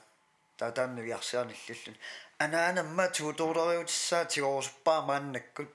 таатаанни 0.58 1.00
виарсиарниллиллун 1.08 1.96
анаанамма 2.44 3.06
тудордериутиссаа 3.18 4.24
тигоорсуппаа 4.32 5.00
мааннаккут 5.10 5.70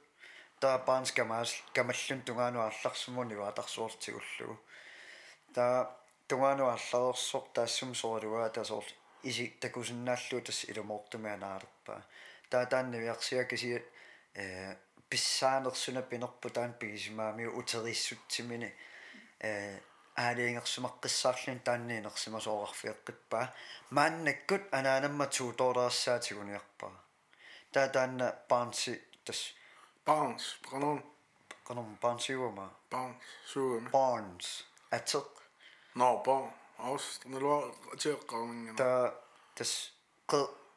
таа 0.62 0.78
паанскамаас 0.88 1.52
камаллун 1.76 2.22
тунгаануа 2.28 2.66
алларсумуни 2.70 3.36
ваатарсуортигуллугу 3.42 4.56
таа 5.56 5.76
тунгаануа 6.30 6.72
алларерсоқ 6.78 7.46
таассум 7.56 7.92
соорилуа 8.02 8.50
тасоор 8.58 8.86
иси 9.24 9.46
такусиннааллуу 9.62 10.42
тас 10.42 10.60
илумоортумианаарпаа 10.72 12.02
таа 12.50 12.66
таанни 12.72 12.98
виарсиа 13.04 13.44
кисиат 13.52 13.86
э 14.36 14.76
писсаанерсуна 15.10 16.02
пинерпу 16.02 16.50
таан 16.50 16.74
пигисимаами 16.80 17.46
утериссутсимини 17.60 18.70
э 19.40 19.80
аалиингерсумаққиссаарлун 20.16 21.60
таанниинерсимасоорарфиэққиппаа 21.68 23.46
мааннаккут 23.98 24.64
анаанамма 24.78 25.26
туутоораассаатигуниарпаа 25.36 26.94
таа 27.74 27.88
таанна 27.96 28.28
паанси 28.50 28.94
тас 29.26 29.42
bounce 30.06 30.46
канон 30.70 31.04
каном 31.68 31.98
паансиума 32.02 32.70
bounce 32.92 33.18
суumi 33.52 33.90
Barnes 33.90 34.48
атеқ 34.92 35.28
no 35.96 36.10
Aos, 36.89 37.21
nalwa 37.25 37.57
tiwg 38.03 38.23
qaamingana. 38.31 38.77
Ta 38.77 39.13
tas 39.55 39.73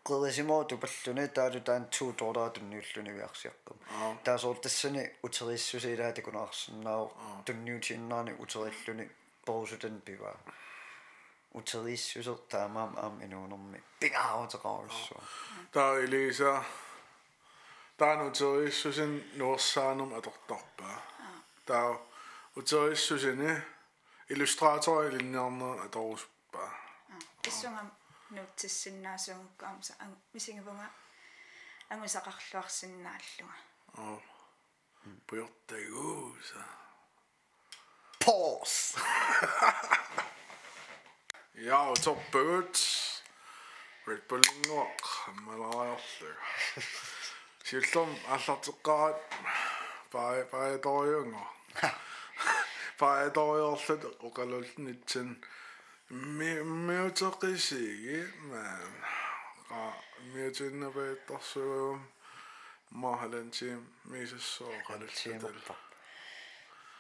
qillisimo 0.08 0.58
tupalluni 0.70 1.28
taalu 1.38 1.60
taan 1.68 1.86
tuutorlaa 1.98 2.50
tunniullunaviarsiaqqam. 2.56 3.78
Ta 4.24 4.38
soor 4.38 4.58
tassani 4.66 5.04
uterissusi 5.24 5.94
ilaa 5.96 6.12
takunaarsinnaa 6.18 7.02
tunniutinnaani 7.46 8.36
uterilluni 8.44 9.06
porusutan 9.46 10.02
piva. 10.06 10.32
Uterissusor 11.60 12.40
taamaam 12.52 12.98
aam 13.04 13.22
inuunermi 13.22 13.84
pingaarutaqarussua. 14.00 15.22
Ta 15.72 15.84
Elisa 16.06 16.64
taan 17.98 18.28
uterissusin 18.28 19.14
nuorsaanum 19.36 20.14
atortarpaa. 20.18 20.98
Ta 21.66 21.80
uterissusini 22.58 23.52
таа 24.23 24.35
илиса 24.35 24.59
таан 24.59 24.81
утерииссусин 24.81 25.33
нуорсаанерм 25.33 25.81
аторторпаа 25.85 26.29
таа 26.53 26.69
утерииссусини 26.69 26.69
иллюстраатори 26.69 26.69
линниарнер 26.69 26.69
аторуспаа 26.69 26.71
issungam 27.49 27.89
nuutsissinnaasuнгukkaamsa 28.35 29.93
мисингавунга 30.35 30.89
ангусақарлуарсиннааллуга 31.91 33.57
аа 33.99 34.19
пуйортагууса 35.27 36.63
pause 38.25 39.01
Ja, 41.61 41.93
top 42.05 42.21
birds. 42.31 43.23
Red 44.07 44.23
Bull-ngor 44.29 44.87
малариорлу. 45.45 46.31
Силлум 47.65 48.11
аллартеққарат 48.29 49.19
паа 50.13 50.45
пааториунгор. 50.45 51.49
Пааториорлут 51.75 51.79
оқалуллнитсин 51.79 51.87
ми 51.91 52.02
фаэдориорлут 53.00 54.04
оқалуллун 54.28 54.86
итсин 54.94 55.30
миутеқисиги 56.10 58.20
ма 58.50 58.64
миутиннавэттарсуум 60.34 62.00
махалантим 62.92 63.82
мисассооқалутсатал 64.06 65.76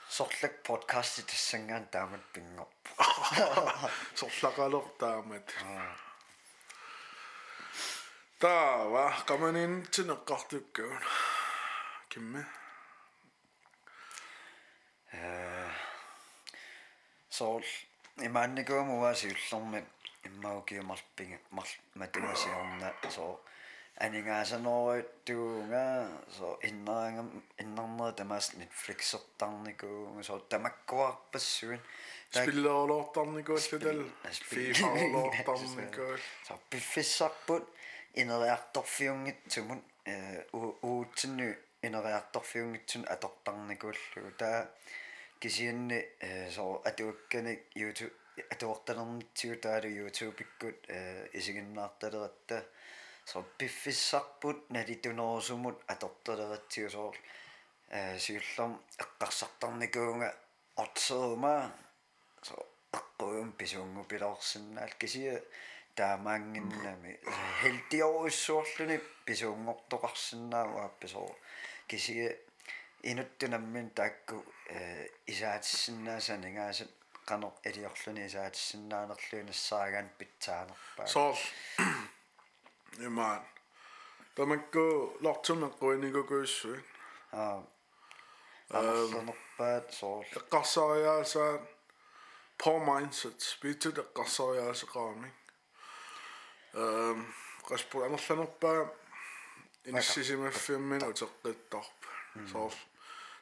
сорлак 0.10 0.64
подкаст 0.64 1.26
тассангаан 1.30 1.86
таамат 1.94 2.24
пингорпу 2.34 2.90
сорлакалор 4.20 4.86
таамат 5.00 5.48
таава 8.40 9.06
каманинтинеққартуккауна 9.28 11.00
кимме 12.10 12.42
э 15.12 15.53
sool 17.33 17.65
имаанникуамуаасиуллэрми 18.27 19.81
иммаукиумарпинга 20.29 21.39
мар 21.51 21.69
матуасиорна 21.95 22.93
соо 23.17 23.41
анингаасанооит 24.05 25.09
туунга 25.25 25.85
соо 26.37 26.59
иннаангам 26.63 27.29
иннарнера 27.63 28.13
тамаас 28.13 28.47
netflixертарникуунга 28.61 30.23
соо 30.23 30.39
тамаккуарпассуин 30.51 31.81
спиллеолоортарникууллутал 32.31 34.01
фифаолоортарникуул 34.53 36.21
соо 36.47 36.59
пиффиссарпут 36.71 37.65
инериарторфиунгитсумут 38.15 39.83
э 40.05 40.45
уутсинну 40.53 41.49
инериарторфиунгитсун 41.87 43.05
атортарникууллугу 43.15 44.31
таа 44.39 44.69
кисианни 45.43 45.99
э 46.21 46.51
соо 46.51 46.83
атуакканик 46.85 47.61
youtube 47.75 48.13
атуорталернитсигу 48.51 49.57
таалу 49.57 49.89
youtube 49.89 50.41
иккут 50.45 50.79
э 50.89 51.29
исигиннаарталератта 51.33 52.67
соо 53.25 53.45
пиффиссарпут 53.59 54.71
налитунерусумут 54.71 55.79
аторталератсигу 55.87 56.91
соо 56.91 57.15
э 57.89 58.19
сиуллерм 58.19 58.73
эққарсартарникуунга 59.03 60.35
ортсерума 60.77 61.73
соо 62.43 62.67
эққуум 62.93 63.53
писуунгу 63.53 64.05
пилорсиннаал 64.05 64.93
кисия 64.99 65.43
таамаангиннами 65.95 67.13
хелтиоруссуорлуни 67.61 68.99
писуунгортоқарсинаау 69.27 70.79
аапписоо 70.85 71.31
кисия 71.89 72.37
инуттунаммин 73.03 73.91
таакку 73.91 74.45
э 74.69 75.09
исаатиссиннаасанингаасат 75.33 76.91
qanor 77.29 77.53
eliorluni 77.69 78.25
isaatissиннаанерлуинассаагаан 78.31 80.09
питсаанерпаа 80.19 81.07
соор 81.07 81.39
имаан 83.09 83.43
тамакку 84.37 84.85
лортумеққуинигукуиссуи 85.25 86.81
аа 87.33 87.63
амерлунерпаат 88.79 89.87
соорл 90.01 90.31
эққарсариаасаа 90.41 91.53
poor 92.63 92.81
mindset 92.89 93.39
спитут 93.53 93.97
эққарсариаасеқарами 94.05 95.31
эм 96.75 97.19
qaspur 97.69 98.01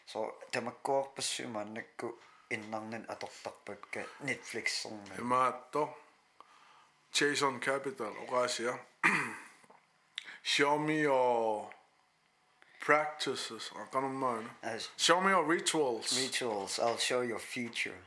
so 0.07 0.39
tamakkuorpassu 0.53 1.49
maannakku 1.49 2.19
иннарнан 2.50 3.06
атортарпакка 3.10 4.06
Netflix 4.24 4.68
сорна 4.68 5.16
Mato 5.18 5.88
Jason 7.14 7.60
Capital 7.60 8.14
Orasia 8.28 8.74
Show 10.44 10.78
me 10.88 11.02
your 11.02 11.70
practices 12.86 13.72
akanomana 13.76 14.50
as 14.64 14.90
Show 14.98 15.22
me 15.22 15.30
your 15.32 15.46
rituals 15.56 16.08
rituals 16.24 16.80
I'll 16.80 16.98
show 16.98 17.22
your 17.22 17.40
future 17.40 17.98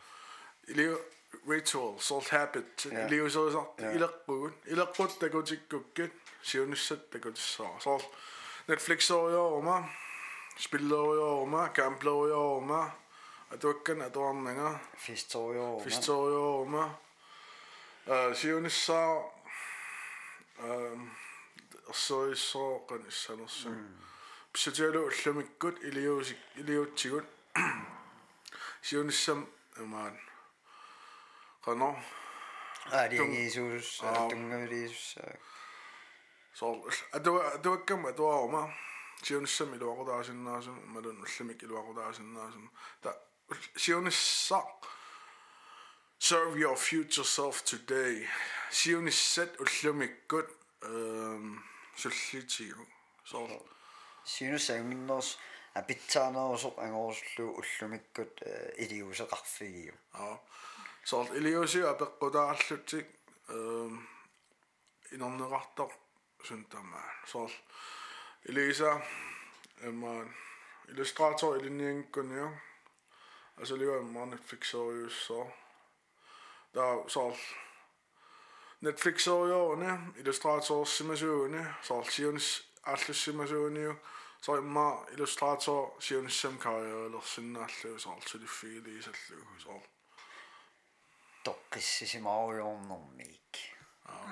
Ilio 0.69 0.99
rituals 1.47 2.05
salt 2.05 2.29
habit 2.29 2.85
Ja. 2.93 3.07
Ilio 3.07 3.29
så 3.31 3.51
så 3.51 3.67
Ja. 3.79 3.91
ilaqqugun 3.93 4.55
ilaqqut 4.67 5.19
takutikkukkit 5.21 6.13
siunissat 6.43 7.11
takutissaa 7.11 7.81
so 7.81 8.01
Netflix 8.69 9.11
oriorma 9.11 9.85
spilleriorma 13.51 13.55
gamblerorma 13.55 13.55
atuakkan 13.55 14.01
atuarnanga 14.03 14.81
Fistorio 14.97 15.81
Fistoriorma 15.81 16.85
э 18.07 18.35
сиунissaa 18.35 19.33
эм 20.59 21.11
орсориссооқаниссанерсу 21.89 23.71
писатиалу 24.53 25.01
уллумиккут 25.09 25.83
илиусик 25.83 26.39
илиутсигут 26.57 27.27
сиунissam 28.83 29.49
амаан 29.81 30.15
qano 31.65 31.97
ариагисуус 32.91 34.01
Аа. 34.03 34.29
тунгавилисус 34.29 35.17
соор 36.55 36.93
атуа 37.13 37.41
атуаккам 37.57 38.07
атуарма 38.07 38.63
сиунissam 39.23 39.75
илуақутаасиннаасум 39.77 40.77
малун 40.95 41.19
уллумик 41.25 41.63
илуақутаасиннаасум 41.63 42.71
та 43.03 43.11
сиунissaa 43.77 44.65
serve 46.19 46.57
your 46.65 46.77
future 46.77 47.29
self 47.37 47.57
today 47.71 48.27
сиунissat 48.71 49.51
уллумиккут 49.63 50.49
эм 50.83 51.63
суллитигу 51.97 52.87
соор 53.25 53.51
синусаагиннерс 54.25 55.29
апитсаанерусоқ 55.81 56.77
ангорслу 56.87 57.47
уллумиккут 57.61 58.35
илиусеқарфигиу 58.83 59.95
аа 60.13 60.39
соор 61.05 61.27
илиуси 61.39 61.81
апеққутаарлутик 61.93 63.09
эм 63.49 63.93
инорнеқартоқ 65.15 65.91
сунтамаа 66.47 67.11
соор 67.33 67.53
илиса 68.49 68.91
эммаан 69.89 70.29
иллюстратор 70.89 71.59
илинниангкуниу 71.59 72.49
Altså 73.60 73.76
lige 73.76 73.98
om 73.98 74.28
Netflix 74.28 74.74
og 74.74 74.94
jo 74.94 75.10
så. 75.10 75.50
Der 76.74 76.84
er 76.84 77.08
så 77.08 77.38
Netflix 78.80 79.28
og 79.28 79.50
jo 79.50 79.76
ne, 79.76 80.14
Illustrator 80.18 80.86
simmasio 80.86 81.48
ne, 81.48 81.76
så 81.82 82.04
Sionis 82.04 82.72
alle 82.86 83.14
simmasio 83.14 83.70
ne 83.70 83.80
jo. 83.80 83.96
Så 84.42 84.52
er 84.52 84.62
ma 84.62 84.92
Illustrator 85.12 85.96
Sionis 86.00 86.34
semkaja 86.34 87.06
eller 87.06 87.22
sinne 87.22 87.60
alle 87.60 88.00
så 88.00 88.10
alt 88.12 88.34
det 88.34 88.50
fede 88.50 88.98
i 88.98 89.02
selv 89.02 89.16
så. 89.60 89.80
Tokkis 91.46 91.84
simmasio 91.84 92.80
normik. 92.88 93.76
Ja. 94.10 94.32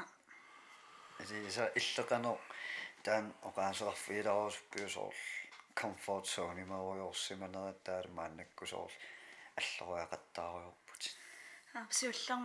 Det 1.20 1.54
så 1.54 1.70
illokano 1.76 2.38
dan 3.06 3.34
oqaasaqarfiilaarus 3.42 4.64
piusoorl 4.72 5.16
comfort 5.76 6.28
zone 6.28 6.62
ima 6.62 6.82
uyorsimaneret 6.82 7.76
taar 7.86 8.08
maannakkusoorl 8.08 8.92
аллориақаттааруйорпут 9.60 11.04
апсиуллерм 11.74 12.44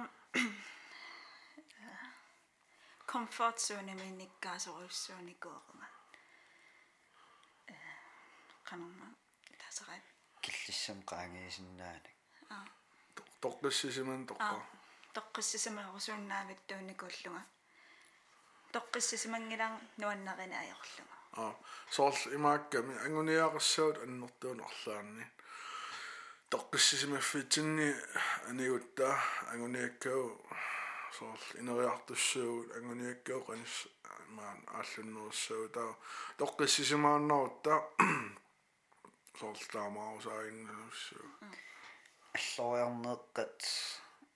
comfort 3.13 3.59
zone 3.67 3.93
минниккаасоруйссууникуэрма 4.01 5.87
э 7.69 7.75
канарма 8.65 9.07
тасарай. 9.61 10.01
Киллиссам 10.41 10.99
qaangiisinnaanак 11.11 12.07
аа. 12.55 12.67
Тоққиссисиман 13.45 14.21
тоққа 14.31 14.57
тоққиссисимаарусууннаавит 15.17 16.61
туунникууллунга 16.69 17.43
тоққиссисимангилаан 18.75 19.75
нуаннарина 20.01 20.57
аёрлунга 20.65 21.17
аа. 21.41 21.55
Соорл 21.91 22.25
имаакками 22.37 22.95
ангуниаарсаут 23.07 23.97
аннертуунерлаанни 24.05 25.25
тоққиссисимаффитсинни 26.52 27.90
анигутта 28.50 29.20
ангуниаккау 29.52 30.24
соор 31.18 31.40
инериартуссуут 31.60 32.76
ангуниаккау 32.78 33.40
қанис 33.48 33.76
маан 34.38 34.60
ааллуннеруссау 34.78 35.68
таа 35.76 35.92
тоққиссисимааннарутта 36.40 37.74
соор 39.40 39.58
таамаарусаагиннусуу 39.74 41.28
аллориарнеэккат 42.38 43.60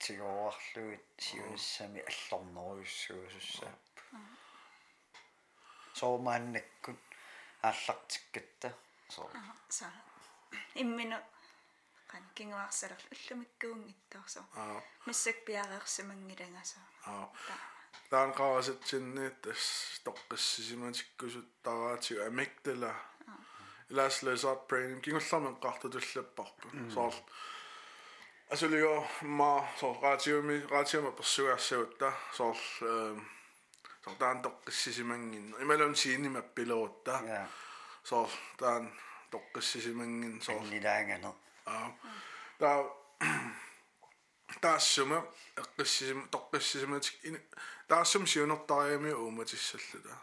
тигоарлугит 0.02 1.06
сиуниссами 1.18 2.00
аллорнеруйуссуусуссаа 2.10 3.74
соомааннаккут 5.94 7.00
ааллартиккатта 7.62 8.68
соо 9.08 9.30
са 9.68 9.86
иммину 10.74 11.18
qan 12.11 12.23
kingaaqsalar 12.37 13.01
ullumikkuun 13.13 13.81
ittuarsu 13.93 14.41
massak 15.07 15.37
piaqersumangilangasa 15.45 16.79
aa 17.11 17.25
taan 18.09 18.31
qaasatsinni 18.39 19.25
tas 19.43 19.63
toqqissisimatikkusut 20.05 21.49
taraatigu 21.63 22.21
amiktala 22.27 22.91
ilaaslesaat 23.91 24.67
brain 24.67 25.01
kingullarmen 25.03 25.55
qartutullepparpu 25.63 26.67
soorl 26.95 27.19
асулио 28.53 28.95
ма 29.37 29.51
соратиуми 29.79 30.57
ратиума 30.73 31.11
персугаассагутта 31.17 32.09
соорл 32.37 32.63
сортаан 34.03 34.39
тоққиссисимангин 34.45 35.47
ималун 35.63 35.95
сиинимаппилерутта 36.01 37.13
соорл 38.09 38.35
таан 38.59 38.83
тоққиссисимангин 39.33 40.35
соорл 40.45 40.69
нилаангано 40.73 41.31
so 41.66 41.70
Annilaangano. 41.70 41.72
аа 41.72 41.92
таа 42.58 43.02
таассума 44.60 45.18
эққиссисим 45.56 46.28
тоққиссисиматик 46.30 47.14
ин 47.24 47.36
таассум 47.88 48.26
сиунертариами 48.26 49.12
ууматиссаллута 49.12 50.14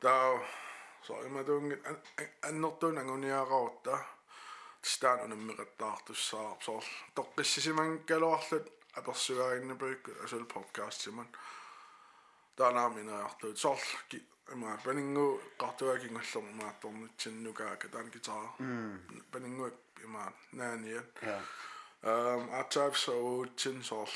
таа 0.00 0.42
со 1.06 1.12
имадунгит 1.26 1.80
аннертуун 2.42 2.98
ангуниараорта 2.98 3.94
стаан 4.82 5.20
унаммеқаттаартуссаа 5.24 6.56
соор 6.60 6.84
тоққиссисиман 7.14 8.04
калуарлут 8.08 8.66
аперсугаариннапуикку 8.92 10.10
асул 10.24 10.44
подкаст 10.44 11.00
симан 11.02 11.28
таанаминаартуут 12.56 13.58
соор 13.58 13.80
има 14.52 14.78
панингу 14.84 15.40
qартуагингуллерма 15.58 16.52
маатторнутсиннукаака 16.62 17.88
таан 17.88 18.08
гитара 18.10 18.48
панингуак 19.32 19.74
man 20.07 20.33
näin 20.51 20.83
ja 20.93 21.01
um 22.11 22.49
atab 22.59 22.93
so 22.95 23.45
tin 23.63 23.83
sol 23.83 24.07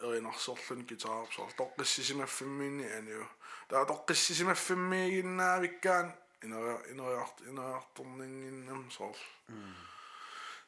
erinarsorlun 0.00 0.84
guitar 0.88 1.26
so 1.36 1.48
toqqissisimaffimmiini 1.56 2.92
aniu 2.98 3.24
taa 3.68 3.84
toqqissisimaffimmiiginnaavikkaan 3.84 6.12
inora 6.44 6.78
inorart 6.92 7.40
inorartorninginnam 7.40 8.90
sol 8.90 9.14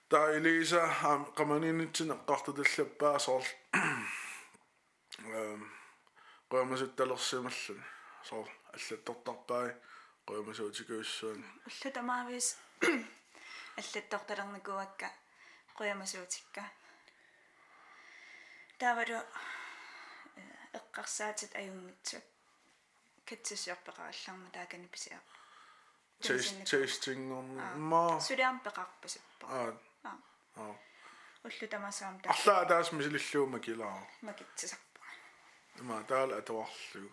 taa 0.08 0.28
elisa 0.28 0.82
am 1.12 1.24
qamaninitsin 1.36 2.10
eqqartutallappaa 2.16 3.18
sol 3.18 3.42
um 5.24 5.70
qoyamasuttalersimallun 6.50 7.82
sol 8.22 8.44
allattortarpaai 8.74 9.70
qoyamasuutikuyussuun 10.26 11.44
allutamaavis 11.68 12.56
аллатторталерникуакка 13.76 15.10
қуямасуутикка. 15.76 16.64
Таавалу 18.78 19.20
э, 19.20 19.22
эққарсаатит 20.78 21.54
аюнгитсу 21.54 22.16
катсусиорпеқаралларма 23.26 24.50
таакани 24.52 24.86
писаа 24.86 25.20
tastingnumma 26.20 28.20
suliarpeqarpasuppa 28.26 29.46
aa 29.58 29.72
aa 30.60 30.74
уллу 31.44 31.66
тамасаам 31.74 32.14
та 32.20 32.26
алла 32.34 32.64
таас 32.70 32.88
мисиллуумма 32.92 33.58
килаа 33.66 33.98
макитсисарпа. 34.26 35.00
Има 35.80 35.96
таал 36.10 36.30
атуарлуу 36.40 37.12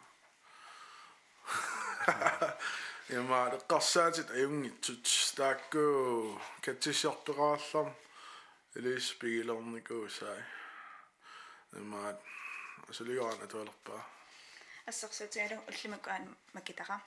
Има 3.10 3.50
леккарсаатит 3.50 4.30
аюнгитсут 4.32 5.08
таакку 5.38 6.42
катсиссиорперааллам 6.62 7.96
элис 8.76 9.14
пигилорникуусаи. 9.14 10.44
Има 11.72 12.20
асулигаана 12.90 13.48
туалерпаа. 13.48 14.04
ассерсатиалу 14.86 15.64
уллимакуан 15.70 16.36
макитара 16.54 17.00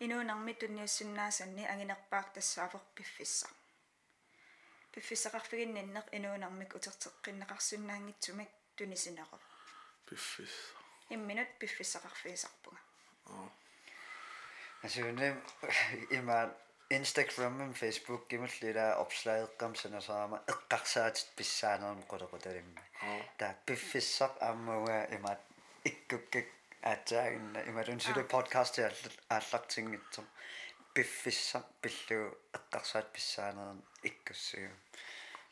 инуунарми 0.00 0.52
тунниуссиннаасанни 0.52 1.64
агинерпаар 1.64 2.26
тассаафор 2.34 2.82
пиффисса. 2.94 3.48
Пиффисақарфигинниннеқ 4.92 6.06
инуунармик 6.12 6.74
утертеққиннеқарсуннаангитсумик 6.74 8.50
тунисинерор. 8.76 9.40
Пиффис 10.06 10.54
имминут 11.08 11.48
пиффисақарфигисарпунга 11.58 12.89
Altså 14.82 15.02
nem 15.12 15.42
ima 16.10 16.38
Instagram 16.90 17.60
og 17.60 17.76
Facebook 17.76 18.28
gimullir 18.28 18.78
opslag 19.02 19.42
eqqamsan 19.42 19.94
asama 19.94 20.40
eqqarsaatit 20.52 21.28
pissaanerun 21.36 22.02
quluqutalimme 22.10 22.86
ta 23.38 23.52
piffissaq 23.66 24.40
ammuga 24.48 25.04
ima 25.18 25.36
ikkukkak 25.84 26.48
атсаагинна 26.82 27.60
ималун 27.68 28.00
сулу 28.00 28.24
подкаст 28.24 28.78
ааллартингитсо 28.78 30.22
пиффиссар 30.94 31.62
пиллу 31.82 32.20
эққарсаат 32.56 33.12
писсаанерн 33.14 33.82
иккуссуу 34.02 34.70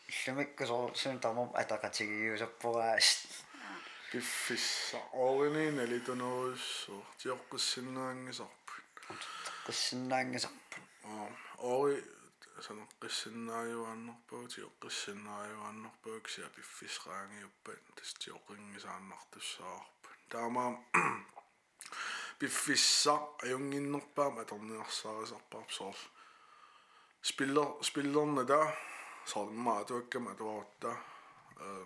иллумиккусоорсуун 0.09 1.21
тамам 1.21 1.51
атақатигиусаппораа 1.62 2.97
ataqatigiusappuraa 4.08 4.12
пиффисса 4.12 5.00
орини 5.13 5.72
налитунерусу 5.72 6.96
тиоққиссиннаангисарпу 7.19 8.74
qissinnaangisarpu 9.65 10.78
аа 11.12 11.28
ори 11.58 11.98
санеққиссиннааюааннерпуу 12.65 14.43
тиоққиссиннааюааннерпуу 14.54 16.17
кися 16.26 16.50
пиффисраангиуппат 16.56 17.80
тас 17.96 18.12
тиоқингисааннартуссаарпу 18.22 20.10
таама 20.30 20.65
пиффисса 22.39 23.15
аюнгиннерпаам 23.46 24.39
аторниарсаарисарпарп 24.43 25.69
соор 25.72 25.98
спиллер 27.22 27.67
спиллернада 27.82 28.62
соор 29.26 29.50
туаккама 29.88 30.36
туарутта 30.36 30.91
э 31.58 31.86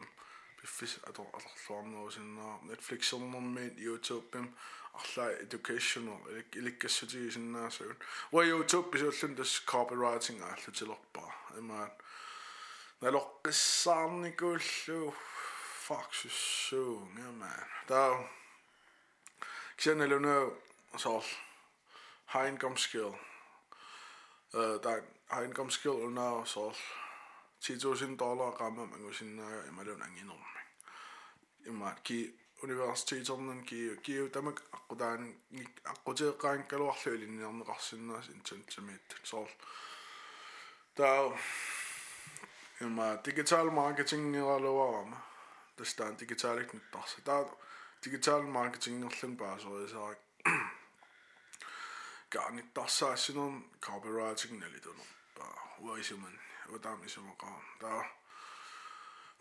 piffis 0.63 0.95
ador 1.11 1.27
allarluarnuusinnaa 1.39 2.55
YouTube 2.69 3.73
youtubepim 3.87 4.47
arla 5.01 5.25
educational 5.31 6.19
ilikkassutigisinnaasagut 6.57 8.01
wa 8.33 8.45
youtube 8.45 8.99
is 8.99 9.03
pisullun 9.03 9.37
tass 9.37 9.63
copywriting 9.73 10.43
aallutilorpaa 10.49 11.33
imaat 11.59 12.03
nalorqissaarnikuullu 13.01 15.15
fuck 15.87 16.15
sussuung 16.15 17.19
imaat 17.19 17.69
taa 17.87 18.29
ksenelunu 19.77 20.63
sor 20.97 21.23
high 22.35 22.49
income 22.49 22.77
skill 22.77 23.13
uh, 24.55 24.81
high 25.35 25.45
income 25.45 25.71
skill 25.71 26.11
now 26.11 26.45
sort 26.45 26.77
2000 27.63 28.19
dollar 28.19 28.51
rammer 28.61 28.87
man 28.87 29.03
går 29.03 29.13
sin 29.13 29.37
nej 29.37 29.53
ki 32.05 32.39
universiteternen 32.63 33.65
ki 33.67 33.97
ki 34.03 34.13
dem 34.35 34.49
akudan 34.49 35.37
akute 35.85 36.33
kan 36.41 36.65
kalorlølen 36.69 37.37
nærmere 37.37 37.69
rassinnas 37.69 38.29
intensitet 38.29 39.21
så 39.25 39.47
der 40.97 41.39
digital 43.25 43.73
marketing 43.73 44.37
ralovarma 44.37 45.17
der 45.79 45.85
stand 45.85 46.19
digital 46.19 46.61
ikke 46.61 46.81
der 47.27 47.59
digital 48.05 48.43
marketing 48.43 49.01
nærlen 49.01 49.37
bare 49.37 49.61
så 49.61 49.89
så 49.89 50.15
garnit 52.31 52.65
tassaassinun 52.75 53.65
copywriting 53.81 54.59
nalidunum 54.59 55.07
uaisuman 55.79 56.39
utaamisumaqaa 56.76 57.60
taa 57.80 58.04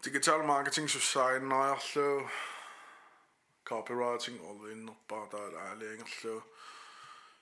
digital 0.05 0.43
marketing 0.43 0.89
sussainnaarlu 0.89 2.29
copywriting 3.69 4.39
orlinnerpaa 4.51 5.27
taa 5.33 5.49
aaliangerlu 5.65 6.35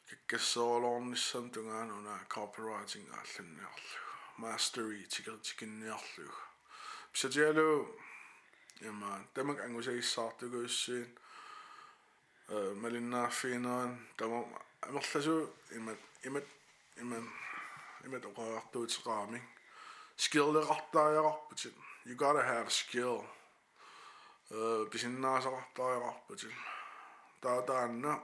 киккассоолорнissan 0.09 1.51
тунгаан 1.51 1.91
уна 1.99 2.15
copywriting 2.35 3.07
аалланниарлу 3.19 4.01
mastery 4.43 5.01
тикертикинниарлу 5.15 6.33
писатиалу 7.13 7.71
яма 8.81 9.11
тамак 9.35 9.59
ангусагиссаартугууссиин 9.67 11.09
э 12.55 12.75
малиннааффиинеран 12.83 13.93
тама 14.17 14.39
амерласу 14.87 15.37
имат 20.19 20.19
имат 20.19 20.19
имат 20.19 20.19
имат 20.19 20.19
оқаартуутеқаами 20.19 20.19
skilleqartaajararputit 20.19 21.75
you 22.07 22.15
got 22.15 22.33
to 22.33 22.43
have 22.43 22.71
skill 22.71 23.25
э 24.51 24.87
писиннаасақартааjararputit 24.91 26.55
таатаанна 27.41 28.23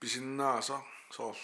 писиннааса 0.00 0.82
соор 1.10 1.36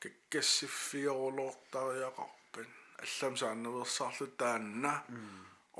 киккассиффиорулоортариақарпан 0.00 2.66
аллам 3.04 3.36
саанневерсаарлу 3.36 4.26
таанна 4.40 4.92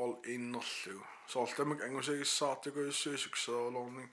ол 0.03 0.13
иннерлугу 0.25 1.05
соорламак 1.33 1.81
ангусагиссаартукуйуссуи 1.87 3.17
суксеолорник 3.25 4.11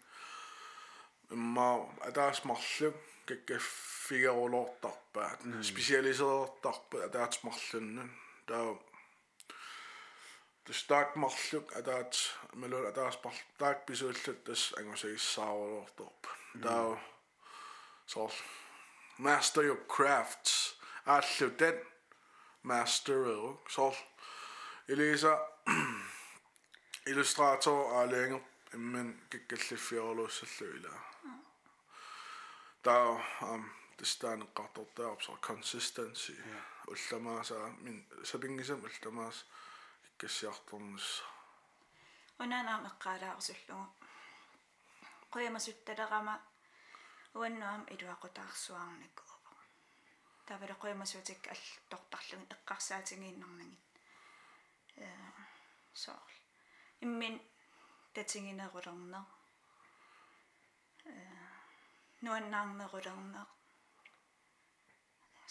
имма 1.36 1.70
атаас 2.08 2.38
марлу 2.50 2.90
киккаффиорулоортарпаат 3.28 5.40
специалисеэртарпа 5.70 6.98
атаат 7.08 7.34
марлуннун 7.48 8.10
таа 8.48 8.68
тустаак 10.66 11.10
марлук 11.24 11.68
атаат 11.80 12.14
малул 12.60 12.86
атаас 12.92 13.16
парлтаак 13.26 13.78
писууллут 13.88 14.40
тас 14.48 14.62
ангусагиссаарулоорторп 14.80 16.22
таа 16.64 16.92
så 18.06 18.30
master 19.18 19.64
your 19.64 19.80
crafts 19.88 20.76
аллу 21.06 21.50
тат 21.58 21.76
master 22.64 23.56
så 23.70 23.94
Elisa 24.88 25.38
illustrator 27.08 28.02
аленгер 28.02 28.42
имман 28.74 29.20
киккаллиффиорлууссаллу 29.30 30.94
tää 32.89 33.09
um, 33.43 33.71
tästä 33.97 34.29
katsottaa 34.55 35.09
opsa 35.11 35.33
consistency. 35.33 36.45
Ullamaasa 36.87 37.55
min 37.55 38.07
sapingisam 38.25 38.81
ullamaas 38.85 39.47
ikkassiartornus 40.05 41.25
unaanaam 42.39 42.87
eqqaalaarusullugu 42.87 43.87
quyamasuttelerama 45.33 46.35
uannuam 47.35 47.83
iluaqutaarsuarniku 47.95 49.23
тавара 50.47 50.75
қоймасуутик 50.85 51.43
аллтортарлуги 51.53 52.55
эққарсаатигииннарнагит 52.57 53.93
э 54.97 55.09
соорл 56.03 56.37
иммин 57.05 57.37
татигинерулернер 58.15 59.25
э 61.05 61.38
нуаннаарнерулернеэ 62.25 63.45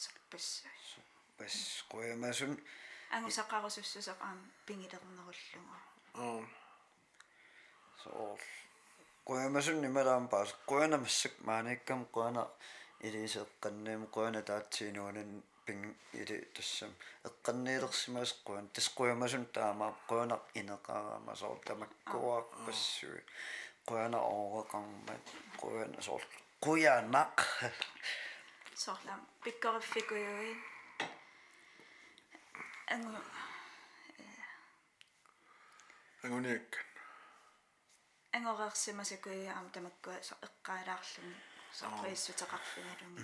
суппасса 0.04 0.70
пас. 1.38 1.56
Коямасун 1.92 2.54
ангусақарусуссусақ 3.16 4.20
аам 4.28 4.40
пингилернеруллуга 4.66 5.78
аа 6.14 6.42
соор 8.04 8.40
коямасун 9.28 9.78
нималаам 9.82 10.26
паас 10.34 10.50
кояна 10.70 10.98
массак 11.04 11.34
маанаккам 11.48 12.02
кояна 12.16 12.44
илисеэққаннаим 13.08 14.04
кояна 14.16 14.42
таатсиинуанан 14.50 15.32
пинг 15.66 15.96
или 16.20 16.38
тассам 16.56 16.92
эққанниилерсимаас 17.28 18.32
коян 18.48 18.68
тас 18.76 18.88
коямасун 18.98 19.46
таамаа 19.56 19.94
кояна 20.10 20.38
инеқараама 20.60 21.34
соор 21.42 21.60
тамаккуаақ 21.68 22.48
пассуи 22.66 23.22
кояна 23.90 24.20
оореқармат 24.32 25.24
кояна 25.62 26.02
соор 26.08 26.24
quyanaq 26.64 27.38
sorlam 28.84 29.22
pikkoriffikujui 29.44 30.52
angu 32.94 33.20
anguniakkan 36.24 36.86
angorersimasikuja 38.36 39.52
am 39.60 39.68
tamakkua 39.76 40.16
eqqaalaarlumi 40.48 41.38
sorqiissutaqarfinalumi 41.80 43.22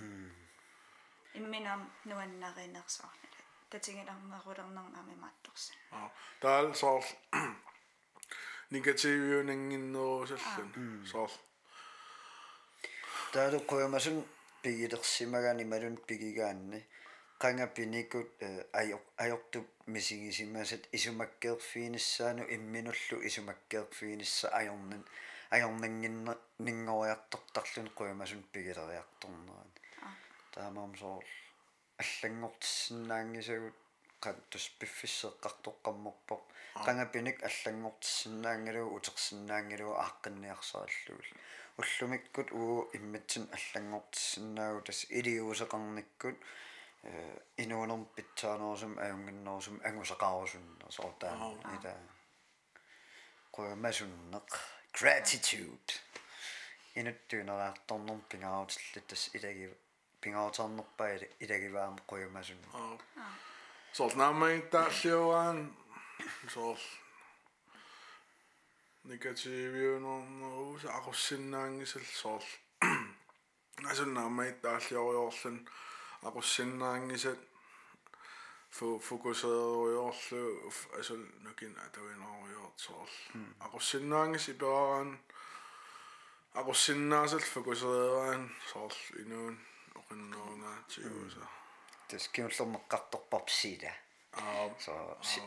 имминам 1.38 1.82
нуаннаринерсоорнала 2.08 3.40
татигилармерутернернами 3.70 5.14
маатторсин 5.24 5.76
аа 5.96 6.08
таал 6.42 6.68
соор 6.82 7.04
негативиунингиннерусаллун 8.74 11.06
соор 11.12 11.32
таалуккуйамасун 13.34 14.18
пигилерсимагани 14.62 15.64
малун 15.64 15.96
пигигаанни. 16.06 16.80
Qangapinikut 17.42 18.30
ajortup 19.18 19.66
misigisimmaasat 19.94 20.82
isumakkeerfiinissaanu 20.96 22.42
imminullu 22.56 23.16
isumakkeerfiinissa 23.28 24.46
ajornin 24.60 25.02
ajorninginningoriartortarlun 25.56 27.88
quimasun 27.98 28.42
pigileriartornerani 28.52 29.80
таамаам 30.54 30.92
соорл. 31.00 31.32
Аллангортиссиннаангисагут 32.02 33.76
тус 34.50 34.64
пиффиссеэққартоққамморпоқ 34.78 36.42
қангапиник 36.86 37.38
аллангортиссиннаангилу 37.48 38.82
утерсиннаангилу 38.96 39.90
ааққинниарсааллуул 40.04 41.28
уллумиккут 41.80 42.48
уу 42.52 42.88
имматсим 42.96 43.44
аллангортиссинаагу 43.56 44.80
тас 44.86 45.06
илиуусеқарниккут 45.18 46.36
э 47.02 47.10
инуунерм 47.62 48.04
питсаанерусум 48.16 48.98
аюнгиннерусум 49.04 49.76
ангусақарусуннер 49.88 50.90
соортаа 50.90 51.34
ита 51.76 51.92
qoyamasunnaq 53.54 54.50
gratitude. 54.98 55.92
Inuttuuneraartornum 56.96 58.20
pingarutillut 58.30 59.06
tass 59.08 59.30
ilagi 59.34 59.68
pingarutarnerpa 60.20 61.04
ilagivaam 61.40 61.96
qoyamasunna 62.10 62.98
soornaamaitaalluuaan 63.92 65.58
soorl 66.54 66.84
наамай 69.03 69.19
тааллиуаан 69.19 70.43
соор 70.43 70.79
негативиунернерус 70.79 70.83
ақуссиннаангисал 70.97 72.07
соор 72.21 72.43
асуннаамай 73.91 74.51
тааллиориорлун 74.61 75.57
aqussinnaangisat 76.27 77.41
fu 78.75 78.99
fokuseeruyorlu 78.99 80.41
asul 80.99 81.23
nukin 81.43 81.73
atawinoriort 81.85 82.77
soorl 82.85 83.15
aqussinnaangis 83.65 84.45
iperaan 84.53 85.09
aqussinnaasal 86.59 87.45
fokuseeraan 87.53 88.41
soorl 88.71 88.99
inuun 89.21 89.55
oqinnerungaatiusa 89.99 91.45
таскиуллермеққарторпарпсиила 92.09 93.91
аа 94.39 94.65
so 94.85 94.93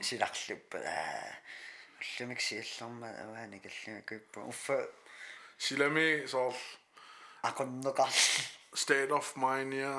силарлуппа 0.06 0.78
алламик 2.01 2.41
сиаллерма 2.41 3.09
аваани 3.23 3.57
галлагаккуиппа 3.65 4.39
уффа 4.51 4.77
силами 5.57 6.25
соорл 6.27 6.61
акуннеқарл 7.49 8.17
state 8.81 9.11
of 9.19 9.27
mind 9.35 9.73
я 9.73 9.93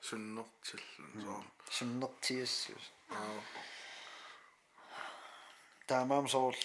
суннертил 0.00 0.80
соорл 1.24 1.44
суннертиассус 1.70 2.84
аа 3.10 3.40
таамам 5.88 6.28
соорл 6.28 6.62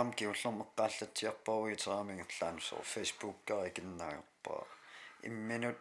ам 0.00 0.08
киуллермеққааллатсиарпаругитарамиг 0.18 2.30
лаан 2.40 2.56
соор 2.68 2.84
фейсбуккаа 2.94 3.62
икиннаагерпаа 3.68 4.62
имминут 5.28 5.78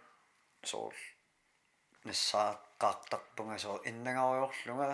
соорл 0.71 1.01
нассааққартарпунга 2.07 3.57
соор 3.63 3.79
иннагаруйорлунга 3.89 4.91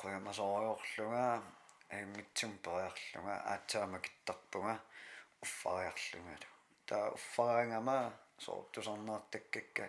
qoyamasooriorluga 0.00 1.24
aangitsum 1.96 2.52
periarluga 2.64 3.34
aatsaamakittaqpuga 3.52 4.74
uffariarlugalu 5.44 6.48
taa 6.88 7.06
uffarangama 7.18 7.96
soortusarnaartakkakka 8.46 9.84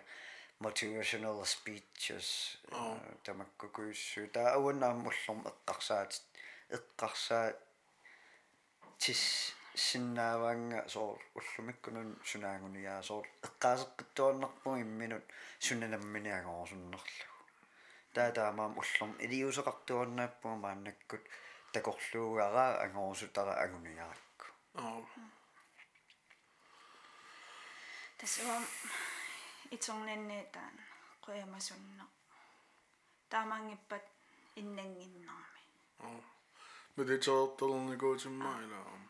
motivational 0.65 1.45
speeches 1.53 2.27
tamakkukuissu 3.25 4.27
taa 4.35 4.49
auannaammullum 4.57 5.39
eqqarsaat 5.51 6.21
eqqarsaa 6.77 7.47
tis 9.05 9.23
синнааваанга 9.85 10.79
соор 10.93 11.19
уллумиккунун 11.39 12.09
сунаангуниаа 12.31 13.01
соор 13.09 13.27
эггаасеккиттуарнарпуг 13.47 14.75
имминут 14.85 15.25
сунанамминиагоорсуннерлу 15.67 17.30
таатаамаам 18.15 18.73
уллум 18.81 19.11
илиусеқартуарнааппуу 19.23 20.55
мааннаккут. 20.63 21.23
Такорлуугара 21.73 22.65
агорусутара 22.83 23.53
агуниаракку 23.63 24.45
аа 24.75 24.99
тасуам 28.19 28.63
итсорнанниитаан 29.75 30.75
қуямасунно 31.23 32.05
таамаангиппат 33.31 34.05
иннангиннерми 34.61 35.61
аа 36.05 36.19
медитаарталерникуутимма 36.97 38.51
илаам 38.65 39.03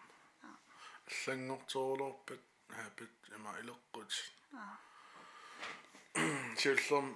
аллангорторлорпат 1.09 2.43
хаапит 2.75 3.15
има 3.35 3.51
илеққут 3.61 4.09
аа 4.61 4.77
сиуллерм 6.59 7.07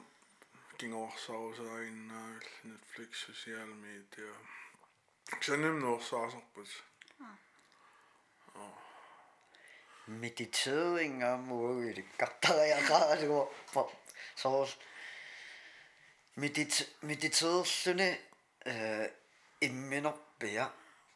кингоорсаарусарииннаавил 0.79 2.49
Netflix 2.65 3.11
social 3.27 3.71
media 3.85 4.33
ксаним 5.41 5.79
нуорсаасерпут 5.81 6.71
meditering 10.23 11.23
om 11.33 11.53
ude 11.53 12.03
kattariaqaaligu 12.21 13.41
soor 14.43 14.69
medit 16.41 16.73
mediteerlune 17.09 18.09
э 18.71 18.75
имминерпиа 19.67 20.65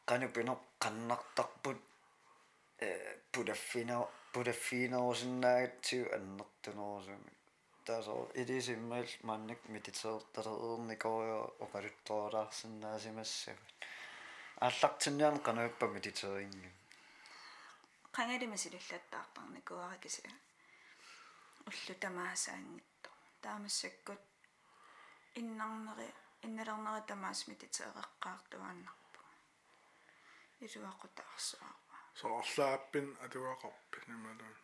канупинер 0.09 0.59
qannartarput 0.83 1.79
э 2.87 2.89
пудаффина 3.33 3.97
пудаффинерусиннаагатсиу 4.33 6.05
аннертунерусуми 6.17 7.33
таасо 7.90 8.16
илисиммаал 8.42 9.10
маанник 9.28 9.62
мититсеэрталерерникорио 9.74 11.42
оқалуттоолаарсинаасимассагут 11.66 13.70
ааллартинниан 14.66 15.38
канааппа 15.48 15.86
мититсерингим 15.96 16.74
кангалимасилиллаттаарпарникуаракисига 18.18 20.34
уллу 21.70 21.94
тамаасаангитто 22.04 23.10
таамассаккут 23.44 24.22
иннарнери 25.40 26.08
инналернери 26.48 27.02
тамаас 27.10 27.40
мититсеэреққаартуааннарпу 27.50 29.22
илуақутаарсуарпа 30.66 31.96
соорлааппин 32.22 33.08
атуақарпи 33.26 33.98
нималун 34.10 34.56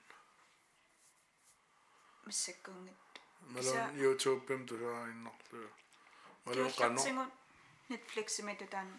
массаккуунгит 2.25 3.11
малон 3.53 3.89
youtube-м 4.03 4.61
тулааиннарлуа 4.69 5.69
малон 6.45 6.71
канно 6.79 7.31
netflix-имит 7.89 8.61
таан 8.73 8.89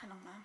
каннаа 0.00 0.38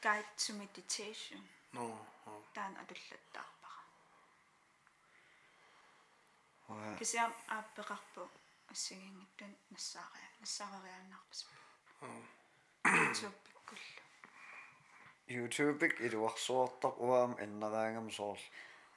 guide 0.00 0.30
to 0.36 0.52
meditation. 0.54 1.42
Но 1.72 2.06
таан 2.54 2.76
атуллаттаарпара 2.82 3.82
ва 6.68 6.96
кисям 6.98 7.32
аппеқарпу 7.58 8.22
ассагингиттан 8.72 9.52
нассаариа 9.70 10.28
нассаариааннаарпас 10.40 11.40
youtube 12.84 13.38
куллу 13.68 14.02
youtube-ик 15.36 15.94
илуарсуортар 16.06 16.94
уаам 17.06 17.32
иннераангам 17.44 18.10
соорл 18.10 18.44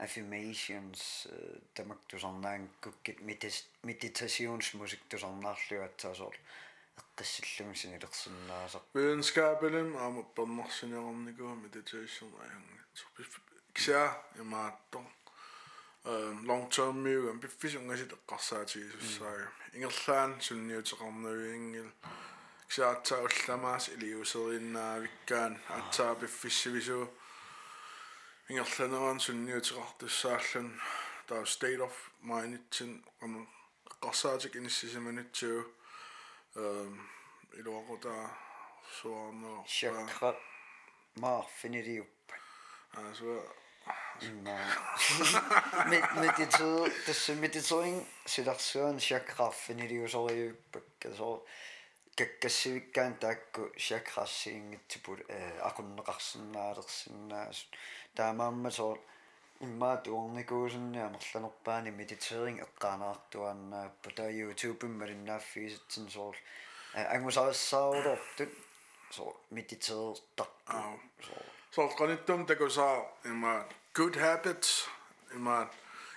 affirmations 0.05 1.27
tamak 1.75 2.01
tusarnaang 2.09 2.67
kukkit 2.83 3.19
meditationsmusik 3.89 5.01
tusarnaarlu 5.09 5.81
atsaasor 5.87 6.35
eqqissallugu 7.01 7.75
sinilersinnaaser 7.81 8.81
videnskapelum 8.95 9.89
aamu 10.03 10.23
pammarsinerniku 10.35 11.55
meditation 11.63 12.31
aanga 12.45 12.81
ksia 13.77 14.03
imaattor 14.43 15.05
um 16.11 16.47
long 16.49 16.65
term 16.75 16.95
miugam 17.05 17.39
piffisungasit 17.43 18.11
eqqarsaatigisussaagam 18.17 19.53
ingerlaan 19.75 20.31
sunniuteqarnaviingil 20.47 21.89
ksia 22.69 22.89
atsa 22.95 23.15
ullamaas 23.27 23.85
iliuserinaavikkaan 23.95 25.53
atsaa 25.77 26.13
piffissivisu 28.50 28.50
ingerlaneran 28.50 29.20
sunniuteqartussaallun 29.20 30.80
taa 31.26 31.44
state 31.44 31.82
of 31.82 31.94
minditsin 32.22 33.04
qanu 33.20 33.46
eqqarsaatik 33.90 34.54
inissisimanitsiu 34.56 35.58
um 36.56 36.92
iluaqotaa 37.58 38.24
suarnero 38.96 39.64
chakra 39.78 40.30
marfiniliuppa 41.20 42.34
altså 42.96 43.42
имма 44.28 44.58
медитер 46.22 46.90
тасса 47.06 47.34
медитерин 47.34 48.06
силарсуан 48.26 48.98
чакраффинилиусориуппак 48.98 50.86
касоо 51.00 51.44
каккассивиккаан 52.16 53.14
таакку 53.18 53.62
чакрассиингитсипут 53.76 55.20
э 55.28 55.58
aqunneqarsinnaалерсиннаас 55.68 57.58
таамаамма 58.16 58.70
соо 58.70 58.98
иммаат 59.66 60.08
уорникуусинниамерланерпаани 60.08 61.90
медитерин 62.00 62.56
эққаанаартуаннааппа 62.66 64.10
таа 64.16 64.30
YouTube 64.40 64.86
малиннааффииситсин 65.00 66.08
соор 66.16 66.36
ангусариссааулортут 67.14 68.52
соо 69.10 69.30
медитертарпу 69.50 70.72
Ау. 70.76 71.00
соо 71.26 71.42
så 71.76 71.82
qanittum 71.98 72.46
takusaa 72.46 72.96
ima 73.24 73.52
good 73.96 74.16
habits 74.24 74.70
ima 75.34 75.56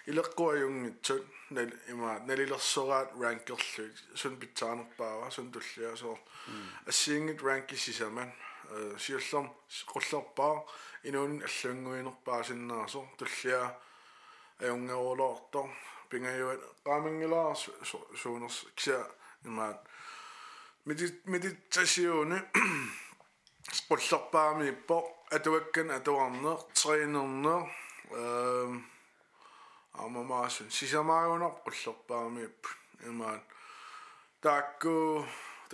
ileqquajungitsun 0.07 1.22
nal 1.55 1.72
ima 1.93 2.11
nalilersораат 2.28 3.09
rankerlu 3.22 3.86
sun 4.15 4.38
pitsaarnerpaava 4.41 5.32
sun 5.36 5.51
tullia 5.51 5.95
so 6.01 6.20
assiingit 6.91 7.41
rankississaman 7.47 8.32
siillum 8.96 9.46
qullerpaa 9.92 10.54
inuun 11.04 11.42
alluanguinerpaasinnaarso 11.48 13.00
tullia 13.18 13.60
ajungeruuloortor 14.62 15.68
pingajuat 16.08 16.60
qaamangilaar 16.84 17.56
suuners 18.22 18.66
ksia 18.76 19.00
imaat 19.46 19.78
midit 20.84 21.16
meditasione 21.26 22.38
qullerpaamiippo 23.88 24.96
atuakkan 25.36 25.90
atuarneer 25.96 26.58
treenerneer 26.82 27.62
ehm 28.20 28.74
aamamaasun 30.02 30.70
sisamaagunor 30.70 31.52
qullerpaamiip 31.64 32.60
imaat 33.10 33.42
taakku 34.40 34.94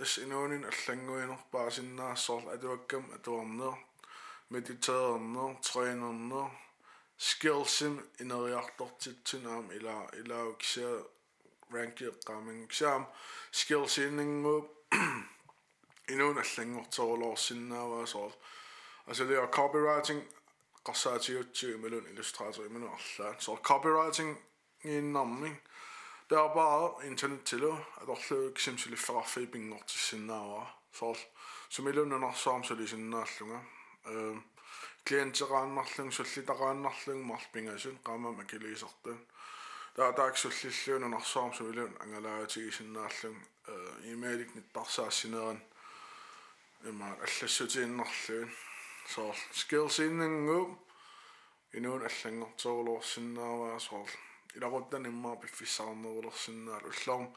тас 0.00 0.18
инуунин 0.18 0.64
аллангуинерпаа 0.64 1.70
синнаассоор 1.70 2.42
атуаккам 2.54 3.04
атуарнеер 3.16 3.76
медитеернеер 4.50 5.56
трейнернеер 5.66 6.50
skillsim 7.18 7.94
инериартортитсун 8.20 9.46
аам 9.46 9.70
ила 9.72 9.96
илаа 10.20 10.52
кися 10.60 11.04
ранки 11.72 12.04
эққаамин 12.04 12.66
кисаам 12.68 13.06
skillsinнингуп 13.52 14.66
инуун 16.12 16.38
аллангорторулоорсиннааваасоор 16.44 18.32
асалиа 19.10 19.46
copywriting 19.56 20.20
qasaatiutsi 20.86 21.72
imalun 21.76 22.06
illustrator 22.12 22.66
imanu 22.66 22.88
arlaan 22.96 23.36
so 23.40 23.56
copywriting 23.56 24.36
innermi 26.30 26.30
bearbare 26.30 27.06
internettilu 27.06 27.78
adorlu 28.02 28.52
kisimsuliffararfi 28.54 29.46
pingortissinnaava 29.46 30.66
so 30.92 31.14
sumilununarsaam 31.68 32.64
sulisinnaallunga 32.64 33.60
ehm 34.06 34.38
klienteraannarlung 35.06 36.12
sullitaraannarlung 36.12 37.22
marpingasun 37.26 37.98
qaamam 38.02 38.40
akiliisertun 38.40 39.26
taa 39.96 40.12
taaksullilluununarsaam 40.12 41.52
sumilun 41.52 41.96
angalaatigisinnaallung 42.00 43.38
emailik 44.12 44.54
nittarsaassineren 44.54 45.62
има 46.84 47.08
аллассутииннарлуун 47.26 48.50
соор 49.14 49.36
skills 49.52 49.98
иннангу 49.98 50.78
инуун 51.74 52.02
аллангорторулуорсиннааваа 52.08 53.78
ilaquttan 54.55 55.05
imma 55.05 55.35
piffissarnerullersinnaal 55.35 56.85
ullorm 56.91 57.27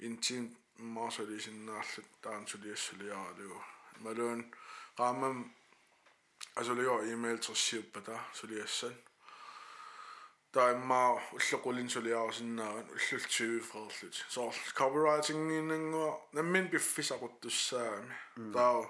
intiin 0.00 0.56
immaarsuliisinnaarlut 0.78 2.08
taan 2.22 2.48
suliassuliaralugu 2.48 3.62
maluun 4.00 4.50
qaamam 4.96 5.50
asuluyor 6.56 7.04
email 7.12 7.36
tersiuppata 7.36 8.18
suliassan 8.32 8.94
taa 10.52 10.70
imma 10.70 11.10
ulloqulin 11.36 11.90
suliarasinnaarun 11.90 12.90
ullul 12.96 13.24
tivifererlut 13.36 14.24
soor 14.28 14.54
copywritinginnanguo 14.78 16.28
nammin 16.32 16.68
piffisaquttussaami 16.68 18.14
mm. 18.36 18.52
taa 18.52 18.80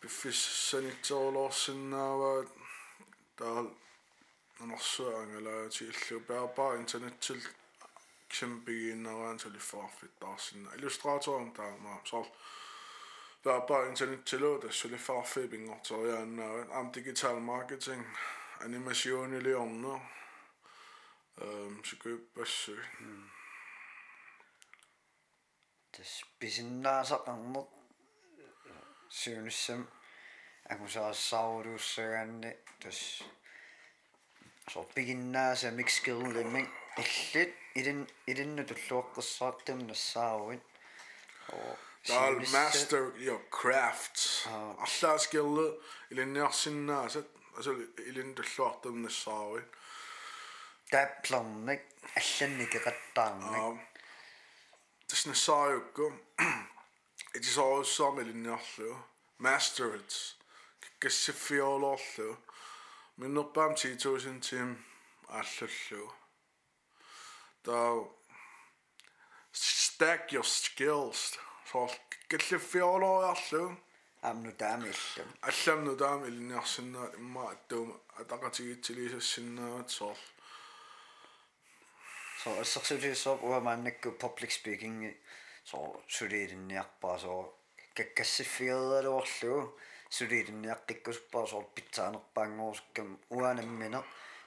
piffissanitsorulorsinnaavaat 0.00 2.48
Da 3.38 3.64
таа 4.63 4.67
нанерсуаангалаати 4.67 5.83
иллу 5.91 6.19
пеарпаа 6.29 6.77
интернеттил 6.81 7.41
ксимпигииннераан 8.29 9.39
сулиффаарфиттаарсинна 9.39 10.75
иллюстратором 10.75 11.51
таама 11.57 12.01
соор 12.05 12.27
пеарпаа 13.43 13.87
интернеттилу 13.89 14.59
тассулиффаарфи 14.59 15.47
пингорториааннаават 15.53 16.69
ам 16.77 16.87
digital 16.95 17.37
marketing 17.51 18.03
animationiliorner 18.65 19.99
эм 21.37 21.73
сикуиппассу 21.87 22.75
тас 25.93 26.11
писиннаасақарнер 26.39 27.65
сиунissam 29.19 29.81
агусаассааруулуссагаанни 30.73 32.51
тас 32.81 32.99
сорпигиннааса 34.73 35.71
микскерлимик 35.71 36.69
иллит 36.97 37.51
илин 37.79 38.07
илинну 38.27 38.63
туллуаққиссаартам 38.69 39.79
нассааруит 39.87 40.63
оо 41.49 41.75
Taal 42.07 42.35
Siimissat. 42.39 42.51
master 42.53 43.03
your 43.27 43.41
craft. 43.51 44.15
Alla 44.47 45.17
skill 45.19 45.53
ilinniarsinnaasat 46.11 47.27
asul 47.59 47.79
ilin 48.09 48.29
tulluartumnassaaruin. 48.37 49.65
таапплерник 50.91 51.81
алланникеқаттаарник 52.19 53.53
Аа. 53.59 53.77
Тэснасааюкку 55.07 56.05
итисоруссаами 57.33 58.21
илинниарлу 58.23 58.95
master 59.39 59.95
it. 59.99 60.11
Кассиффиолоорлу. 60.99 62.37
Minnerpaam 63.16 63.74
T2000 63.78 64.40
team 64.42 64.76
allullu. 65.28 66.10
Daw 67.62 68.08
stack 69.52 70.32
your 70.32 70.44
skills. 70.44 71.38
So 71.70 71.88
gallu 72.28 72.58
fiol 72.58 73.06
o 73.06 73.12
allw. 73.30 73.76
Am 74.26 74.42
nhw 74.42 74.54
dam 74.58 74.82
illw. 74.88 75.28
Allam 75.46 75.84
nhw 75.86 75.94
dam 76.00 76.26
gytili 78.72 79.06
sol. 79.86 80.16
So 82.42 82.58
ysach 82.64 82.90
sy'n 82.90 82.98
rhywbeth 82.98 84.18
public 84.18 84.50
speaking. 84.50 85.06
So 85.62 86.02
sy'n 86.08 86.32
rhywbeth 86.34 86.58
yn 86.58 86.66
ba. 87.00 87.14
So 87.22 87.54
gagasifil 87.94 88.98
ar. 88.98 89.12
so 90.13 91.59
питсаанерпаангоорсуккам 91.75 93.09
уанаммина 93.29 93.99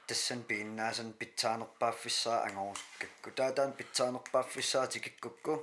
тассан 0.07 0.41
пииннаасан 0.49 1.13
питсаанерпааффиссаа 1.21 2.39
ангоорсуккакку 2.47 3.31
таатаан 3.41 3.73
питсаанерпааффиссаатикиккукку 3.79 5.55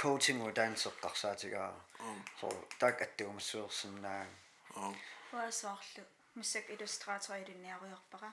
coaching 0.00 0.40
удаансеққарсаатигаа 0.48 1.72
so 2.40 2.48
так 2.80 3.02
аттуумассуерсиннаа 3.04 4.26
аа 4.76 4.92
уасоорлу 5.32 6.02
миссак 6.34 6.64
иллюстраатори 6.74 7.42
илинниаруйорпара 7.44 8.30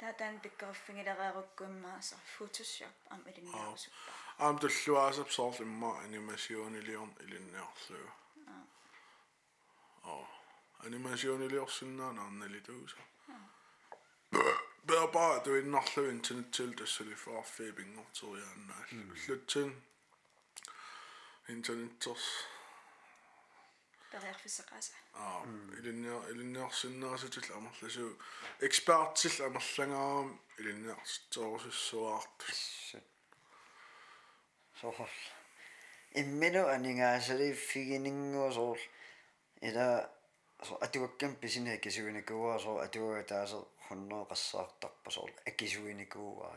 таатаан 0.00 0.36
пиккерффигилерееруккуиммааса 0.44 2.16
photoshop 2.34 2.94
ам 3.14 3.22
илинниарусуппа 3.30 4.12
аам 4.44 4.56
туллуаасап 4.62 5.28
соор 10.02 10.26
имма 10.86 11.10
анимасионилиорн 11.10 11.46
илинниарлуу 11.46 12.10
аа 12.10 12.12
анимасионилиорсиннаа 12.12 12.12
нарналитууса 12.12 12.96
бэба 14.86 15.40
дуиннарлу 15.44 16.10
интернеттил 16.10 16.72
тассали 16.74 17.14
фарфибингорториааннаа 17.14 18.82
лутсин 19.28 19.70
интернеттерс 21.48 22.26
периарфиссеқааса 24.12 24.92
аа 25.14 25.42
илинниа 25.78 26.18
илинниарсиннаасатил 26.32 27.48
амерласу 27.58 28.06
экспертил 28.66 29.36
амерлангаарам 29.46 30.28
илинниарсторусуссуаарту 30.58 32.46
сохол 34.80 35.12
иммину 36.20 36.62
анингаасали 36.74 37.52
фигинингуусоор 37.52 38.78
ila 39.69 39.85
so 40.67 40.77
atuakkam 40.85 41.35
pisine 41.41 41.77
kisuinikuwa 41.77 42.59
so 42.59 42.71
atuaga 42.85 43.23
taasel 43.31 43.63
hunnoo 43.89 44.23
qassaartarpa 44.31 45.11
so 45.15 45.21
akisuinikuwa 45.49 46.47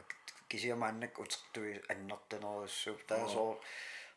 kisiamaannak 0.48 1.18
utertui 1.24 1.72
annertanerussuup 1.92 3.00
taa 3.08 3.28
so 3.34 3.44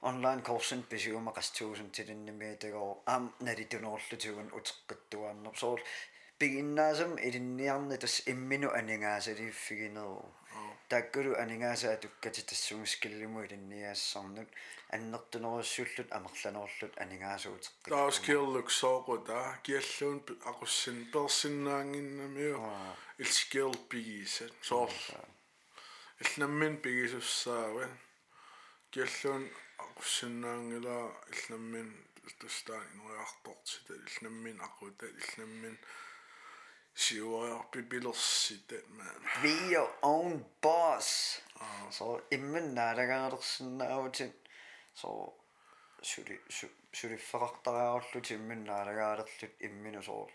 online 0.10 0.42
coursen 0.48 0.84
pisiuma 0.90 1.32
qastuusun 1.38 1.90
tilinnimitagoo 1.92 2.92
aam 3.14 3.26
nalitunerllutugun 3.46 4.50
uteqqattuaanner 4.60 5.56
so 5.62 5.70
piginnaasam 6.40 7.14
ilinniarni 7.28 7.98
tas 8.04 8.16
imminu 8.34 8.70
aningaasaliiffigineru 8.80 10.18
тааккулу 10.90 11.36
анингаасаа 11.44 11.98
туккати 12.04 12.42
тассунгскиллиму 12.50 13.44
илинниаассарнут 13.46 14.50
аннертунеруссууллут 14.96 16.10
амерланерлут 16.18 16.94
анингаасуутеккит 17.04 17.92
тааскиерлук 17.92 18.70
соокута 18.72 19.60
киаллуун 19.66 20.20
акуссын 20.52 20.98
персиннаангиннамиу 21.14 22.62
илскиерл 23.24 23.76
пигисат 23.90 24.54
соорла 24.70 25.20
илнаммин 26.24 26.78
пигисуссаава 26.84 27.86
киаллуун 28.92 29.44
акусиннаангила 29.86 30.98
илнаммин 31.34 31.88
тустаа 32.40 32.82
инуяартортита 32.94 33.94
илнаммин 34.08 34.58
акута 34.62 35.06
илнаммин 35.22 35.78
siuajarpipilersitat 36.98 38.86
Be 39.42 39.72
your 39.72 39.90
own 40.02 40.46
boss. 40.62 41.42
So 41.90 42.22
imminnaalaagaarlersinnaagutin. 42.32 44.34
So 44.94 45.38
suli 46.02 46.42
suliffaqartaraarlut 46.94 48.32
imminnaalaagaalerlut 48.32 49.56
imminu 49.60 50.04
so 50.04 50.30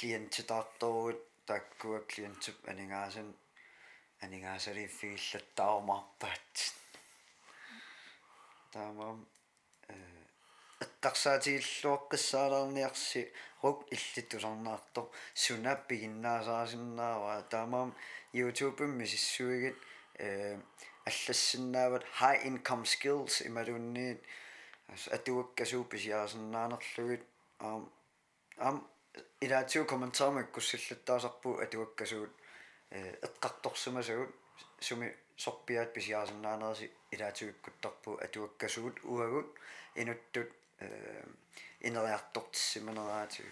klientitaartorugut 0.00 1.46
taakkua 1.46 2.00
klientup 2.14 2.68
aningaasan 2.68 3.34
aningaasari 4.22 4.88
fiillattaarumarpaat. 4.88 6.74
Tamam. 8.70 9.26
Эттарсаатигиллуоққиссаалерниарси 10.80 13.32
рук 13.62 13.86
иллитусарнаартор 13.94 15.04
сунаппигиннаасаасиннаава 15.34 17.42
таамаам 17.50 17.94
youtube-м 18.32 18.90
мисиссуигит 18.98 19.76
э 20.18 20.58
аллассиннаават 21.06 22.04
high 22.20 22.40
income 22.50 22.84
skills 22.92 23.34
ималунниит 23.48 24.20
атуаккасуу 25.16 25.84
писиаасиннаанерлугит 25.84 27.22
аам 27.58 27.90
ам 28.58 28.86
илаатиу 29.40 29.84
комментаамак 29.86 30.50
куссиллаттаасарпу 30.54 31.50
атуаккасуут 31.64 32.32
э 32.90 33.16
эққарторсумасагут 33.26 34.30
суми 34.80 35.08
сорпиаат 35.36 35.92
писиаасиннаанерси 35.94 36.90
илаатигуккуттарпу 37.14 38.10
атуаккасуут 38.24 38.96
уагут 39.04 39.48
инуттут 39.94 40.48
э 40.79 41.23
инериартортиссиманераатиг 41.81 43.45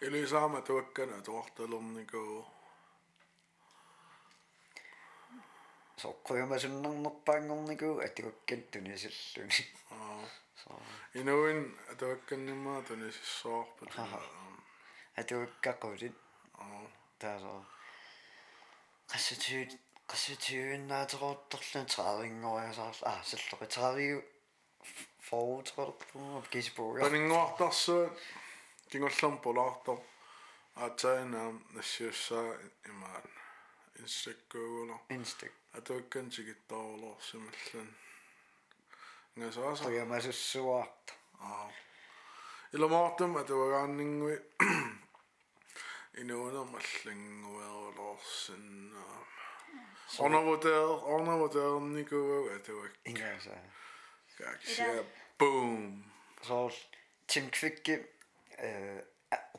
элисаама 0.00 0.62
туаккана 0.62 1.22
туарталерникуу 1.22 2.46
соққуямасуннарнерпаангорнику 6.02 7.90
атуаккат 8.06 8.62
тунисиллуни 8.72 9.64
аа 9.90 10.24
со 10.62 10.70
инуин 11.20 11.60
атуакканнимаа 11.92 12.80
тунисиссоорпут 12.88 13.90
атуаккақулит 15.20 16.16
аа 16.64 16.82
таасо 17.18 17.52
qassutiut 19.12 19.72
qassutiunnaateroortorlun 20.10 21.86
teraarinngoриасаарл 21.92 23.02
аа 23.10 23.20
саллоқи 23.30 23.66
foretræder 25.29 25.91
og 26.15 26.43
gæsebog. 26.51 26.97
Der 26.97 27.05
er 27.05 27.13
ingen 27.13 27.31
ord, 27.31 27.55
der 27.59 27.69
så 27.69 28.09
gik 28.89 29.01
og 29.01 29.11
slumper 29.11 29.53
lort, 29.53 29.99
og 30.75 30.97
tager 30.97 31.23
en 31.23 31.33
om, 31.33 31.65
der 31.75 31.81
siger 31.81 32.11
så 32.11 32.53
i 32.85 32.89
morgen. 32.89 33.29
En 33.99 34.07
stik 34.07 34.35
gøvler. 34.49 35.05
En 35.09 35.25
stik. 35.25 35.51
At 35.73 35.87
du 35.87 35.93
ikke 35.93 36.09
kan 36.09 36.31
sige 36.31 36.55
dårlig, 36.69 37.15
swat. 37.19 37.75
A. 39.37 39.51
så 39.51 39.61
også. 39.61 39.89
Det 39.89 39.99
er 39.99 40.05
masser 40.05 40.31
sort. 40.31 41.13
Ja. 41.41 41.67
Eller 42.73 42.87
morten, 42.87 43.37
at 43.37 43.47
det 43.47 43.55
var 43.55 43.79
gerne 43.79 44.01
ingen 44.01 44.39
en 46.17 46.31
undermalling 46.31 47.45
og 47.45 47.93
Larsen 47.97 48.93
og 48.95 50.25
undervurderet, 50.25 51.01
kaksia 54.37 55.03
boom 55.39 56.03
sol 56.47 56.71
timfikki 57.27 57.95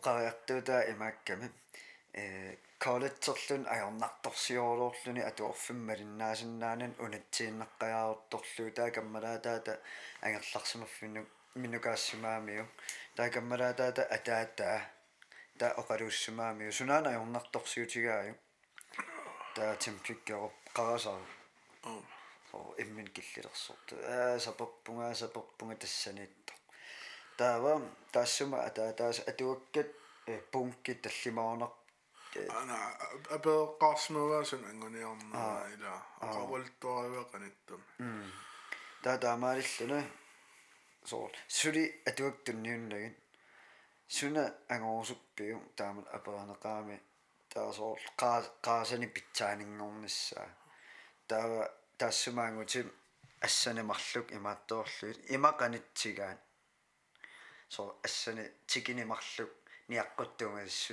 qariartuutaa 0.04 0.82
imaakkami 0.92 1.46
э, 1.46 2.22
э, 2.22 2.56
коллетерлун 2.84 3.64
аёрнарторсиорлуни 3.74 5.22
атуорфиммалиннаасиннаанан 5.30 6.94
унатсииннаккаяарторлуу 7.04 8.70
таакаммалаатаата 8.80 9.78
агерларсимаффинну 10.26 11.22
миннукаассимаамиу 11.62 12.66
таакаммалаатаата 13.16 14.02
атаатаа. 14.16 14.80
Та 15.58 15.66
оқалууссимаамиу 15.80 16.72
сунаана 16.72 17.08
аёрнарторсиутигааю 17.14 18.34
таа 19.56 19.72
тимфиккеро 19.84 20.52
қарасаа 20.76 21.20
so 22.56 22.74
immin 22.82 23.08
killilерсорт 23.14 23.88
аа 23.92 24.38
саперпунгаа 24.46 25.14
саперпунга 25.22 25.76
тассаниитто 25.82 26.52
таава 27.38 27.72
таассума 28.12 28.58
атаа 28.68 28.92
таас 29.00 29.18
атуаккат 29.30 29.90
пункки 30.52 30.92
таллимаорнар 31.04 31.72
ана 32.60 32.76
апеэққарсмаваасун 33.36 34.62
ангуниарнаа 34.70 35.68
ила. 35.74 35.92
ақавалтуаривеқаниттам 36.24 37.80
таа 39.04 39.16
таамаалиллуна. 39.24 40.00
Соо 41.10 41.30
сули 41.48 41.84
атуактунниуннагин 42.10 43.14
суна 44.16 44.44
ангоорсуппиу 44.74 45.58
таамат 45.78 46.06
аперанеқаами 46.16 46.96
таасоор 47.54 47.98
қаа 48.20 48.38
қаасани 48.66 49.06
питсаанингорнissaа 49.14 50.48
таава 51.28 51.62
тассумаангутим 51.98 52.92
ассанамарлук 53.40 54.32
имаатторлуит. 54.32 55.18
Имаканиттигаат 55.30 56.38
со 57.68 57.98
ассани 58.02 58.50
тикинимарлук 58.66 59.50
ниаққуттунгас 59.88 60.90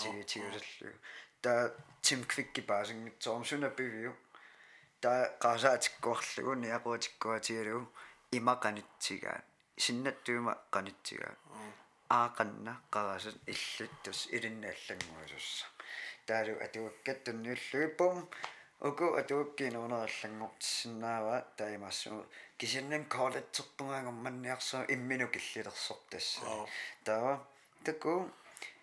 тиги 0.00 0.22
тигулерлу 0.22 0.92
та 1.40 1.74
тимквикки 2.02 2.60
паасингитсоорм 2.60 3.44
сунаппивиу 3.44 4.12
та 5.00 5.36
қаасаатиккуарлугу 5.40 6.54
ниақуатиккуатигалу 6.64 7.86
имаканиттигаат 8.32 9.44
синнаттуима 9.76 10.54
каниттигаат 10.70 11.38
аақанна 12.10 12.72
қарасат 12.90 13.36
иллуттус 13.52 14.26
илиннааллангуусусса 14.34 15.66
таалу 16.26 16.54
атуаккат 16.66 17.24
тунниуллуиппум 17.24 18.16
уку 18.80 19.14
атуаккинернераллангортсиннаава 19.20 21.44
таимассу 21.56 22.26
кисиннан 22.58 23.04
коллеттертунгаагамманниарсаа 23.04 24.84
иммину 24.94 25.28
киллилерсортасса 25.28 26.40
таава 27.04 27.46
таку 27.84 28.30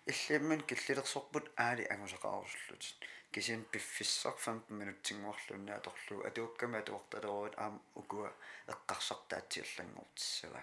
иллиммин 0.06 0.60
киллилерсорпут 0.68 1.50
аали 1.56 1.82
агусақарусуллут 1.94 2.84
кисин 3.32 3.64
пиффиссар 3.72 4.32
15 4.32 4.70
минуттингуарлуннаа 4.70 5.80
торлу 5.80 6.24
атуаккама 6.28 6.78
атуарталерут 6.78 7.54
аам 7.58 7.82
укуа 7.94 8.30
эққарсартаатсиерлангортсава 8.72 10.62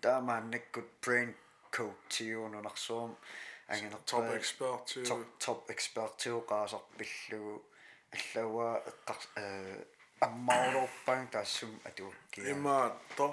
таамааннаккут 0.00 0.88
brain 1.02 1.34
coach 1.74 1.96
тиунунарсуум 2.08 3.16
агинер 3.66 3.98
top 4.06 4.26
expert 4.38 4.86
top 5.44 5.60
expert 5.74 6.12
тиуқаасарпиллугу 6.22 7.62
аллауа 8.15 8.69
эққар 8.91 9.19
э 9.35 9.85
аммаулорпаан 10.25 11.27
таассум 11.33 11.73
атуаккиа 11.87 12.51
имаатто 12.53 13.27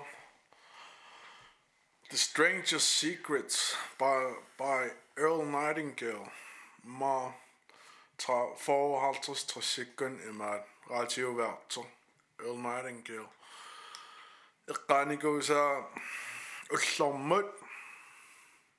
The 2.11 2.19
Strangest 2.19 2.89
Secrets 3.01 3.59
by 3.99 4.21
by 4.59 4.83
Earl 5.17 5.43
Nightingale 5.57 6.29
ma 7.01 7.33
tra 8.17 8.39
54 8.57 9.63
sekund 9.63 10.21
imaat 10.31 10.67
radioverter 10.91 11.87
Earl 12.39 12.59
Nightingale 12.67 13.31
эққааникууса 14.73 15.63
уллормут 16.71 17.49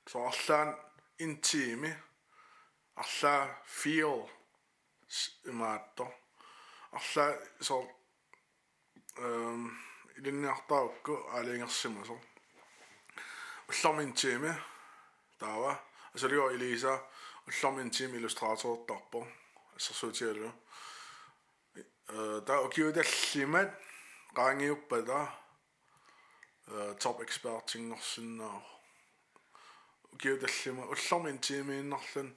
соарлаан 0.06 0.70
интими 1.18 1.92
арлаа 2.96 3.42
feel 3.66 4.28
имаатто 5.44 6.04
арлаа 6.92 7.30
со 7.60 7.76
эм 9.16 9.60
илинниартаукку 10.16 11.14
аалингерсима 11.34 12.04
со 12.04 12.16
уллорминтими 13.68 14.52
таава 15.38 15.80
асалио 16.14 16.50
илиса 16.56 17.02
уллорминтими 17.46 18.16
иллюстраторторпо 18.18 19.26
ассерсуутиалу 19.76 20.52
э 22.08 22.40
таа 22.46 22.58
окиудаллимат 22.66 23.70
qaangiuppata 24.36 25.18
top 27.02 27.20
expertingorsinnaa 27.20 28.60
ukiudallima 30.14 30.84
ullermin 30.94 31.38
tiimiinnarlun 31.38 32.28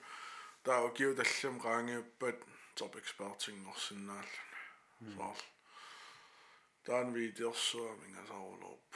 taa 0.63 0.81
ukiudallim 0.81 1.55
qaangiuppat 1.65 2.37
topicspartingersinnaallan 2.78 4.48
soorl 5.16 5.42
taan 6.86 7.14
viitiorsuaminga 7.14 8.22
sauluup 8.28 8.90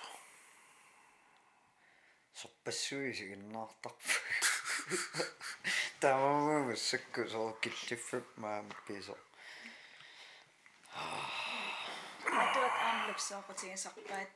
sorpassuisiginnaartarpa 2.35 4.15
taamamu 6.01 6.77
sakku 6.77 7.23
soo 7.31 7.53
killiffup 7.53 8.27
maam 8.37 8.69
piso 8.87 9.19
атуат 12.43 12.77
аамлапсоорутигисарпаат 12.87 14.31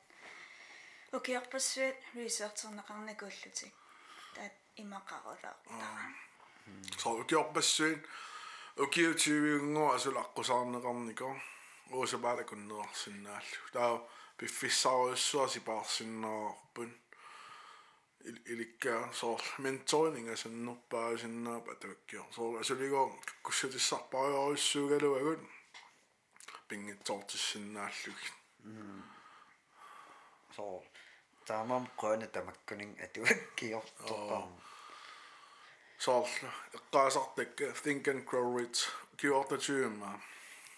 укиарпассуат 1.16 1.96
ресертернеқарникууллутик 2.16 3.74
таат 4.34 4.54
имақарулаа 4.82 5.56
соо 7.02 7.14
укиарпассуин 7.22 8.00
ukiu 8.78 9.14
tiuiunguasula 9.14 10.20
aqqusaarneqarniko 10.20 11.36
uusapaalak 11.92 12.52
unneqarsinnaallu 12.52 13.56
taa 13.72 13.98
piffissaaruissua 14.38 15.48
sipaarsinnaarpun 15.48 16.90
ilikka 18.52 19.08
soor 19.12 19.40
mentoringa 19.58 20.36
sannerpaasinnaa 20.42 21.60
patakkior 21.66 22.26
soor 22.36 22.60
asuligo 22.60 23.02
kakkussatissarpariorussuugaluagut 23.26 25.40
pingitsortissinnaalluk 26.68 28.20
soor 30.56 30.82
taamam 31.46 31.84
qoona 32.00 32.26
tamakkuning 32.26 32.92
atuakkiortorpaarma 33.04 34.69
soor 35.99 36.27
eqqaasartakka 36.77 37.73
think 37.83 38.07
and 38.07 38.25
grow 38.29 38.47
rich 38.57 38.79
kiortatuumma 39.17 40.11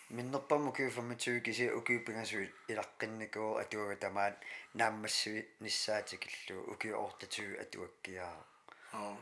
миннерпаму 0.10 0.72
киуфаматсуи 0.78 1.42
киси 1.48 1.72
укиуппингасуи 1.80 2.48
илаққинникуу 2.72 3.50
атуага 3.64 3.96
тамаат 4.04 4.36
нааммассуи 4.80 5.42
ниссаатикиллу 5.64 6.58
укиуортатуи 6.74 7.58
атуаккиаа 7.64 8.38
Ja. 8.94 9.16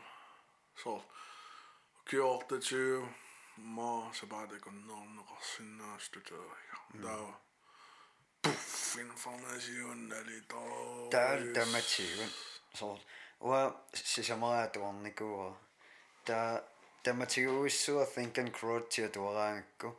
Så 0.84 1.02
gjort 2.10 2.50
det 2.50 2.64
til 2.64 3.06
må 3.58 4.12
så 4.14 4.26
bare 4.26 4.48
det 4.54 4.62
går 4.62 4.72
nogen 4.72 5.20
og 5.20 5.38
sin 5.42 5.82
og 5.82 6.02
støtte. 6.02 6.34
Der 6.94 7.02
var 7.02 7.40
puff 8.44 8.98
information 8.98 10.12
der 10.12 10.24
lidt 10.24 10.54
og 10.54 11.12
таал 11.12 11.54
таматсигун 11.56 12.30
соо 12.74 13.00
уа 13.40 13.72
сисамаатуарникуа 13.94 15.54
та 16.30 16.64
таматигуиссуа 17.04 18.06
think 18.16 18.38
and 18.42 18.52
grow 18.58 18.80
тиа 18.90 19.10
туараангакку 19.10 19.96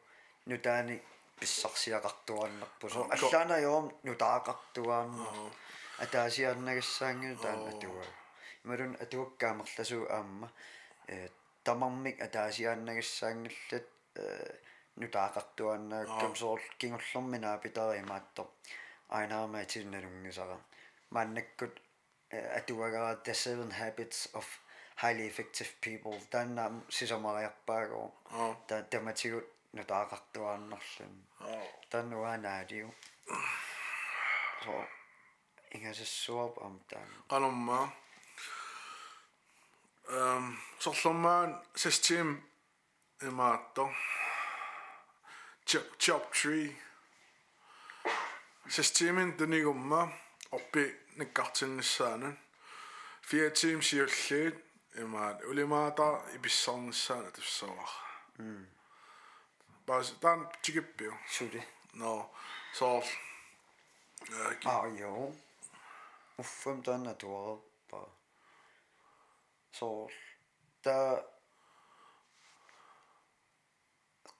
нутаани 0.46 1.00
писсарсиақартуаннарпу 1.40 2.88
соо 2.90 3.06
аллаана 3.14 3.58
йоом 3.66 3.86
нутаақартуаанна 4.08 5.26
атаасиарнагассаангу 6.04 7.36
таан 7.42 7.60
атуа 7.72 8.04
ималун 8.64 8.96
атуаккаамерласуу 9.04 10.04
аама 10.18 10.48
э 11.08 11.28
тамармик 11.64 12.16
атаасиааннагассаангаллат 12.26 13.86
э 14.14 14.26
нутаақартуаннааккам 15.00 16.32
соорл 16.42 16.68
кингуллэрминаа 16.80 17.56
питеримаатто 17.64 18.42
айнаамаатинналунгисара 19.18 20.56
мааннаккут 21.10 21.74
атуагара 22.58 23.12
the 23.24 23.34
seven 23.34 23.70
habits 23.70 24.20
of 24.38 24.46
highly 25.02 25.26
effective 25.30 25.70
people 25.84 26.16
тааннаам 26.32 26.74
сисамариарпаагоо 26.96 28.06
Аа. 28.30 28.56
та 28.68 28.74
таматигут 28.92 29.46
нутаақартуааннарлун 29.76 31.14
таннуаанаалиу 31.90 32.88
so 34.64 34.72
ингасассуап 35.74 36.54
ам 36.66 36.74
таан 36.90 37.08
qanomma 37.30 37.80
ehm 40.18 40.44
sorlormaan 40.84 41.50
system 41.82 42.26
imaatto 43.28 43.84
chop 45.68 45.86
chop 46.04 46.24
tree 46.38 46.68
systemin 48.76 49.30
tunigumma 49.38 50.00
oppi 50.56 50.84
nikkartinnissaanun 51.18 52.34
fire 53.28 53.50
team 53.58 53.78
имаат 54.95 55.43
улимаата 55.45 56.07
иписсарнссаана 56.35 57.31
туссоар 57.31 57.91
м 58.39 58.67
бас 59.87 60.13
тан 60.21 60.49
чигиппиу 60.61 61.13
сули 61.27 61.61
но 61.93 62.31
соор 62.73 63.03
э, 64.29 64.55
аа 64.65 64.87
ёо. 64.87 65.33
Уффэм 66.37 66.83
танна 66.83 67.13
туара 67.13 67.59
па. 67.89 67.99
Соор 69.71 70.11
та 70.83 71.23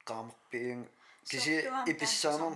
qaamerpiin 0.08 0.80
kisi 1.30 1.56
ipissaanun 1.92 2.56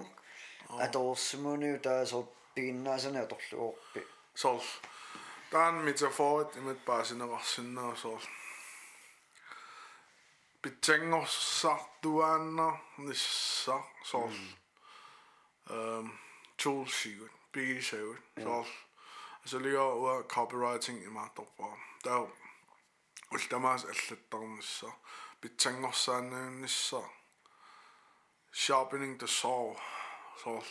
atorsimuni 0.85 1.71
taa 1.85 2.01
sorppiginnaasana 2.11 3.19
atorluorpi 3.25 4.01
soorl 4.41 4.67
taan 5.54 5.74
metaforit 5.74 6.56
imit 6.56 6.84
paasineqarsinnaa 6.84 7.96
soorl 8.02 8.26
pitsangorsartuaanna 10.62 12.68
nissa 12.98 13.76
soorl 14.10 14.40
ehm 15.76 16.08
toolsigut 16.62 17.34
bigisagut 17.52 18.24
soorl 18.42 18.70
asaliga 19.44 19.84
ua 20.02 20.14
copywriting 20.34 20.98
imaatorpaa 21.10 21.74
taa 22.02 22.22
ultamaas 23.34 23.82
аллаттарнisса 23.84 24.90
питсангорсаанааннisса 25.40 27.02
sharpening 28.52 29.18
the 29.18 29.26
saw 29.26 29.74
soorl 30.42 30.66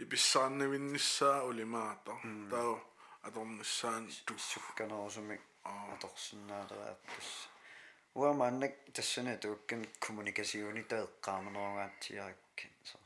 иписсааннавиннissaa 0.00 1.42
улимаата 1.42 2.12
таа 2.50 2.80
аторнissaан 3.22 4.04
сукканерусумик 4.50 5.42
аторсиннаалерааппас 5.64 7.28
уамааннак 8.14 8.74
тассана 8.94 9.36
тууккан 9.42 9.82
коммуникасиони 10.04 10.82
таэккааманеругаатсиараккин 10.90 12.72
со 12.90 12.98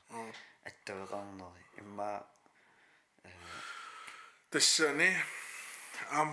аттавеқарнери 0.68 1.62
имма 1.80 2.26
тассани 4.50 5.10
ам 6.10 6.30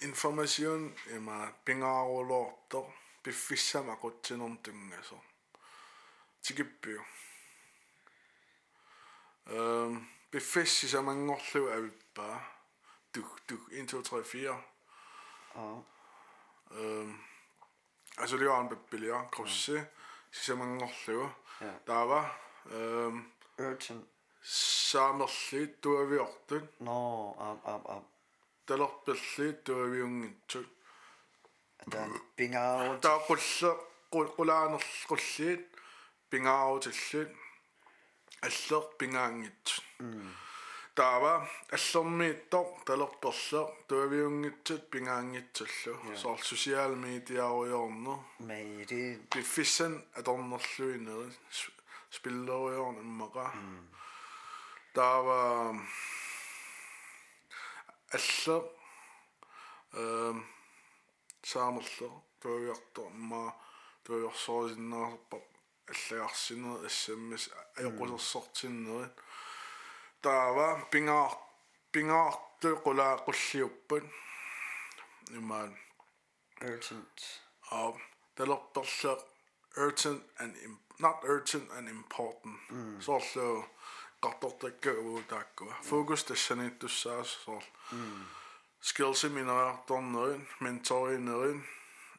информацион 0.00 0.94
има 1.16 1.52
пингаарулоорто 1.64 2.80
пиффиссама 3.22 3.94
қутсинерм 4.02 4.56
тунгасо 4.64 5.18
тикиппиу 6.42 7.02
эм 9.46 10.08
пиффисси 10.30 10.86
самангорлу 10.86 11.68
авиппаа 11.76 12.51
duk, 13.15 13.49
duk, 13.49 13.59
1, 13.71 13.87
2, 13.87 14.01
3, 14.01 14.23
4. 14.23 14.63
Ja. 15.55 15.81
Øhm, 16.71 17.17
altså 18.17 18.37
det 18.37 18.49
var 18.49 18.61
en 18.61 18.77
billigere 18.91 19.27
krosset. 19.31 19.75
Ja. 19.75 19.85
Sisämän 20.31 20.81
olluu. 20.81 21.29
Tava. 21.85 22.25
Ehm 22.71 23.33
urgent. 23.57 24.09
Saamerli 24.41 25.67
tuaviortut. 25.81 26.79
No, 26.79 27.31
ab 27.39 27.59
ab 27.65 27.85
ab. 27.85 28.03
Talorpilli 28.65 29.53
tuaviungittut. 29.63 30.67
Da 31.91 32.07
pingaut. 32.35 33.01
Ta 33.01 33.19
qulla 33.27 33.71
qulaanerqulliit 34.11 35.67
pingaautillut. 36.29 37.29
Aller 38.41 38.83
pingaangittut. 38.97 39.83
Mm 39.99 40.33
таава 40.98 41.32
аллермииттор 41.76 42.66
талерперлеқ 42.86 43.68
туавиунгитсут 43.88 44.82
пингаангитсуллу 44.90 46.16
соор 46.22 46.40
сosial 46.50 46.92
медиаруйорну 47.04 48.14
мейри 48.50 49.02
пиффиссан 49.30 49.92
аторнерлуинери 50.18 51.32
спиллеруйорн 52.16 52.96
иммаqa 53.06 53.46
таава 54.94 55.38
алле 58.16 58.56
эм 60.02 60.36
saamерле 61.50 62.08
туавиарто 62.40 63.02
имма 63.14 63.54
туавиорсоорисиннаарпа 64.04 65.36
аллагарсинер 65.92 66.86
ассаммис 66.88 67.44
аёқусерсортиннери 67.78 69.10
таава 70.22 70.68
пингаар 70.90 71.32
пингаарту 71.92 72.68
қулаа 72.84 73.14
қуллиуппат 73.26 74.04
имаан 75.38 75.70
urgent 76.60 77.18
uh, 77.70 77.94
талерперлеқ 78.36 79.20
urgent 79.76 80.22
and 80.42 80.52
im- 80.66 80.80
not 81.04 81.18
urgent 81.34 81.66
and 81.76 81.86
important 81.88 82.56
соорлу 83.06 83.64
qартортакка 84.22 84.90
уутааккуа 85.08 85.74
фокус 85.90 86.24
тассаниттуссаас 86.24 87.28
соор 87.44 87.64
skills 88.88 89.22
минераарторнерин 89.36 90.42
менторинерин 90.60 91.60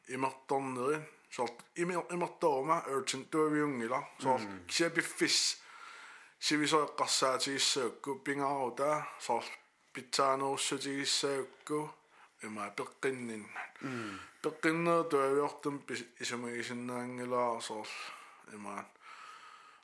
имерторнерин 0.07 1.03
соор 1.36 1.49
имер 1.75 2.03
имерторма 2.15 2.77
urgent 2.95 3.25
туавиунгила 3.32 3.99
соор 4.23 4.41
кисапиффис 4.67 5.38
сивисоэққарсаатигиссаукку 6.43 8.15
пингаарута 8.25 9.07
соор 9.19 9.43
питсаанеруссутигиссаукку 9.93 11.80
има 12.43 12.69
пеққиннин 12.77 13.43
пеққиннер 14.43 15.03
туавиортум 15.11 15.75
исумагисиннаангилаа 16.19 17.59
соор 17.61 17.88
имаан 18.53 18.86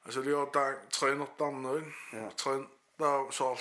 асулиортаа 0.08 0.70
тренертарнерин 0.92 1.94
Ja. 2.14 2.30
трен 2.40 2.68
таа 2.98 3.32
соор 3.32 3.60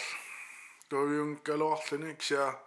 туавиун 0.89 1.37
калуарлини 1.47 2.15
кися 2.15 2.59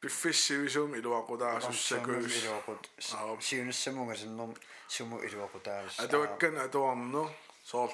пиффиссивисум 0.00 0.94
илуақутаасуссакуус 0.98 2.34
илуақут 2.42 2.82
Аа. 3.14 3.36
сиунссамунгасиннэрм 3.40 4.52
суму 4.88 5.16
илуақутаавис 5.26 5.94
атуаккан 6.04 6.58
атуарну 6.58 7.30
соор 7.64 7.90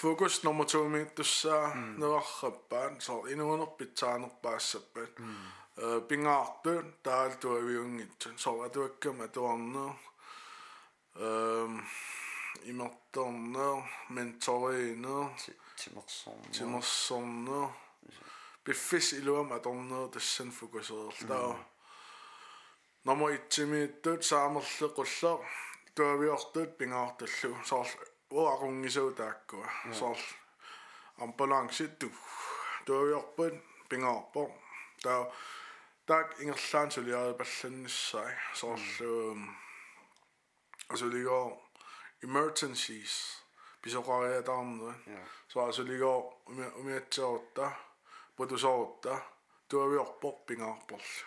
фокус 0.00 0.42
номер 0.42 0.66
2 0.66 0.88
миттуссаа 0.88 1.74
нерарраппаан 1.74 3.00
соор 3.00 3.30
инуунерпитсаанерпаассаппат 3.32 5.12
э 5.76 6.00
пингаарту 6.08 6.84
таал 7.02 7.32
туавиунгитсун 7.40 8.36
соор 8.38 8.66
атуаккам 8.66 9.22
атуарну 9.26 9.96
эм 11.14 11.72
имерторнер 12.64 13.84
менторинер 14.08 15.30
тимерсорн 15.80 16.44
тимерсорнер 16.52 17.68
пиффис 18.64 19.12
илуам 19.12 19.52
аторнер 19.52 20.08
тассан 20.08 20.50
фокусеерлаа 20.50 21.56
номер 23.04 23.28
1 23.38 23.66
миттут 23.72 24.24
саамерле 24.24 24.88
қуллаа 24.96 25.38
туавиортут 25.94 26.76
пингаарталлу 26.78 27.56
соор 27.64 27.88
uaqungisutaakku 28.31 29.65
sorl 29.99 30.23
ту 31.99 32.11
tuujorpun 32.85 33.63
пингаарпо 33.89 34.41
taa 35.03 35.21
так 36.05 36.27
ingerlaan 36.41 36.91
сулиари 36.91 37.33
pallannissaai 37.39 38.33
sorlu 38.59 39.11
асулиго 40.93 41.39
emergencies 42.23 43.13
pisoqariataarnui 43.81 44.93
soa 45.51 45.71
suligo 45.71 46.13
umiatseorta 46.79 47.65
putusoorta 48.35 49.13
tuaviorpo 49.69 50.29
pingaarporlu 50.47 51.25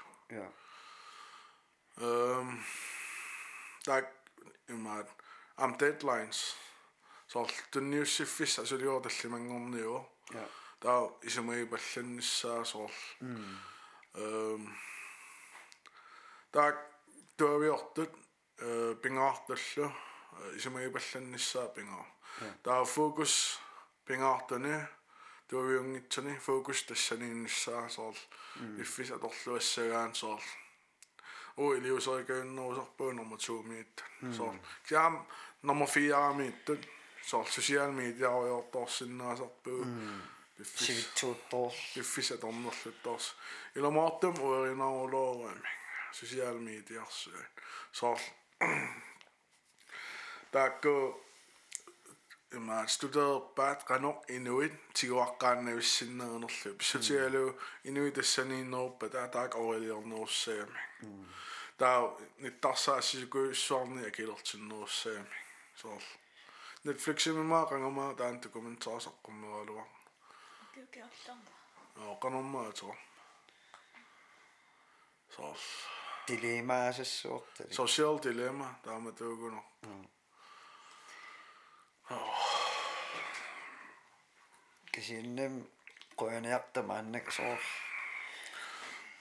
Um, 2.02 2.59
like, 3.86 4.09
you 4.68 4.76
know, 4.76 5.05
um, 5.59 5.76
deadlines 5.78 6.55
soortunnius 7.26 8.16
siffissa 8.16 8.66
suliuortallimangorniuo 8.66 10.10
taa 10.80 11.02
isamai 11.22 11.66
pallannissaa 11.66 12.64
soor 12.64 12.90
ehm 14.24 14.66
taa 16.52 16.72
tuaviortut 17.36 18.12
pingaartallu 19.02 19.90
isamai 20.56 20.90
pallannissaa 20.90 21.68
pingaa 21.68 22.06
taa 22.62 22.84
fokus 22.84 23.60
pingaartani 24.04 24.74
tuaviungitsani 25.48 26.38
fokus 26.38 26.82
tassaniinnissaa 26.82 27.88
soor 27.88 28.14
iffisa 28.78 29.18
torluassagaan 29.18 30.14
soor 30.14 30.40
og 31.56 31.76
elever 31.76 32.00
så 32.00 32.18
igen 32.18 32.58
og 32.58 32.74
så 32.74 32.84
på 32.98 33.12
nummer 33.12 33.36
to 33.36 33.62
midt. 33.62 34.04
Så 34.36 34.54
jeg 34.90 35.12
nummer 35.62 35.86
fire 35.86 36.34
midt 36.34 36.88
soorl 37.23 37.45
social 37.45 37.91
media 37.91 38.30
oriortorsinnaasarpuu 38.30 39.82
iffis 40.59 40.88
sivittuuttor 40.88 41.71
iffis 42.01 42.32
atornerluttaars 42.32 43.36
ilamaartum 43.75 44.36
uerinaruloorami 44.39 45.69
social 46.11 46.57
mediarsuat 46.67 47.63
soorl 47.91 48.23
taakku 50.51 50.95
има 52.57 52.88
студерпаат 52.88 53.84
qanor 53.89 54.17
inuit 54.27 54.73
tiguaqqaannavissиннернерлу 54.97 56.49
писсутигалу 56.80 57.45
inuit 57.89 58.15
тассанииннеруппа 58.17 59.09
таа 59.09 59.27
таак 59.36 59.55
орилиорнеруссаами 59.55 60.80
таа 61.77 61.99
ниттарсаассисукуиссуарни 62.43 64.07
акилертиннеруссаами 64.09 65.38
соор 65.82 66.03
Netflix-имма 66.85 67.66
кангама 67.68 68.14
таан 68.14 68.41
документаарсаққуммеруалуа. 68.41 69.85
Кюкерлэрма. 70.74 71.51
Оо 71.97 72.16
канормаатоо. 72.22 72.95
Сос. 75.35 75.62
Dilemma 76.28 76.89
асссуорт. 76.89 77.55
Social 77.70 78.20
dilemma 78.24 78.68
таама 78.85 79.12
туугуно. 79.12 79.62
Аа. 82.11 82.24
Кисиннэм 84.93 85.55
qoyaniartama 86.16 86.95
annak 87.01 87.28
soor 87.37 87.61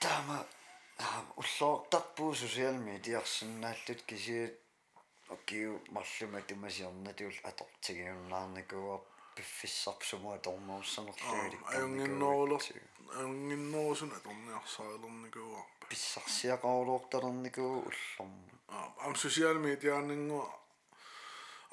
таама 0.00 0.46
уллоортарпуу 1.40 2.34
социал 2.34 2.74
медиарсинааллут 2.74 4.00
кисиит 4.08 4.63
окиу 5.28 5.80
марлума 5.96 6.40
тумасиорнатуул 6.48 7.36
аторцигиуннаарникуа 7.50 8.96
пиффиссарсумуа 9.36 10.38
тормаусанерлуалик 10.38 11.62
аюнгинноорлу 11.74 12.58
аюнгинноорусун 13.20 14.12
аторниарсаалерникуа 14.18 15.62
писсарсиақаулуорталерникуу 15.88 17.72
уллорма 17.88 18.52
аам 18.68 19.14
социал 19.16 19.58
медиааннингуа 19.68 20.46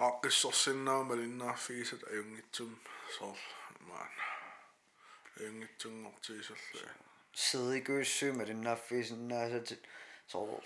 аққиссорсиннаа 0.07 1.03
малиннаарфигисат 1.09 2.01
аюнгитсум 2.11 2.71
соор 3.15 3.37
маан. 3.87 4.13
Аюнгитсунгортигисалла 5.39 6.85
э. 6.85 6.93
сидикууссума 7.33 8.43
линнаарфигисиннаасатит 8.49 9.81
соор 10.27 10.63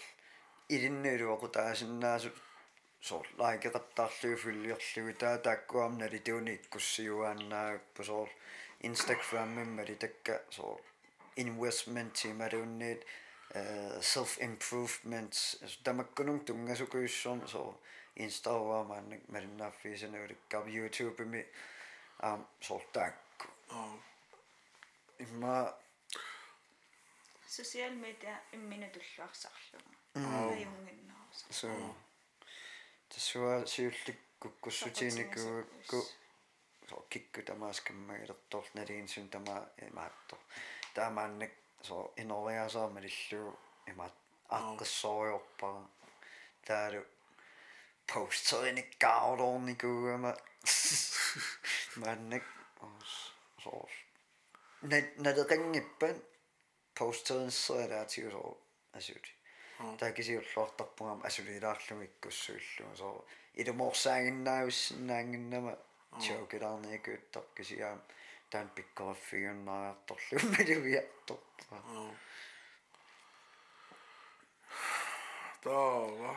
илиннеруоқутаасиннаасут 0.69 2.35
soorlaaqeqartaarlugu 3.09 4.37
fulliorlugutaa 4.43 5.37
taakkuam 5.47 5.97
nalituuni 6.01 6.53
ikkussiuaannaa 6.59 7.69
soor 8.09 8.29
instagrammim 8.89 9.67
malitakka 9.79 10.39
so 10.57 10.79
investment 11.43 12.13
timaluunniit 12.21 13.05
self 14.13 14.37
improvements 14.47 15.39
tamakkunung 15.83 16.39
tungasukuyussoon 16.45 17.47
soor 17.53 17.73
instagramaan 18.25 19.21
malinnaaffiisanuulikkaap 19.31 20.67
youtubemi 20.77 21.41
am 22.29 22.45
soor 22.61 22.81
taakku 22.93 23.45
imma 25.25 25.55
social 27.57 27.93
media 28.05 28.35
imminutulluarsarlugu 28.53 29.91
ayunginnaarsa 30.39 31.45
so 31.61 31.67
тассуа 33.08 33.66
сиуллик 33.66 34.18
куккуссутиникугакку 34.40 36.00
so 36.88 36.96
kikku 37.10 37.40
тамааскаммагилертор 37.48 38.64
налиинсун 38.74 39.28
тама 39.28 39.56
имаатто 39.88 40.36
таамааннак 40.94 41.52
so 41.86 41.96
инолиасаамалиллуу 42.22 43.50
имаат 43.90 44.14
аққиссориорпара 44.58 45.82
таалу 46.66 47.02
постериниккаалорникуугама 48.10 50.32
маннак 52.02 52.44
so 53.62 53.72
надеқангиппан 55.24 56.16
постеринссераатиу 56.94 58.28
so 58.34 58.44
асути 58.98 59.33
таакисиуллуартарпугам 59.33 59.33
такисиуллуартарпугам 59.99 61.19
асулилаарлумиккуссуиллума 61.27 62.95
соо 63.01 63.17
илуморсаагиннаависсиннаангиннама 63.61 65.73
чоокилаарникууттар 66.23 67.45
кисиаам 67.55 67.99
таан 68.51 68.67
пиккорффигуннариарторлумма 68.75 70.61
луиартарпа 70.69 71.75
таава 75.65 76.31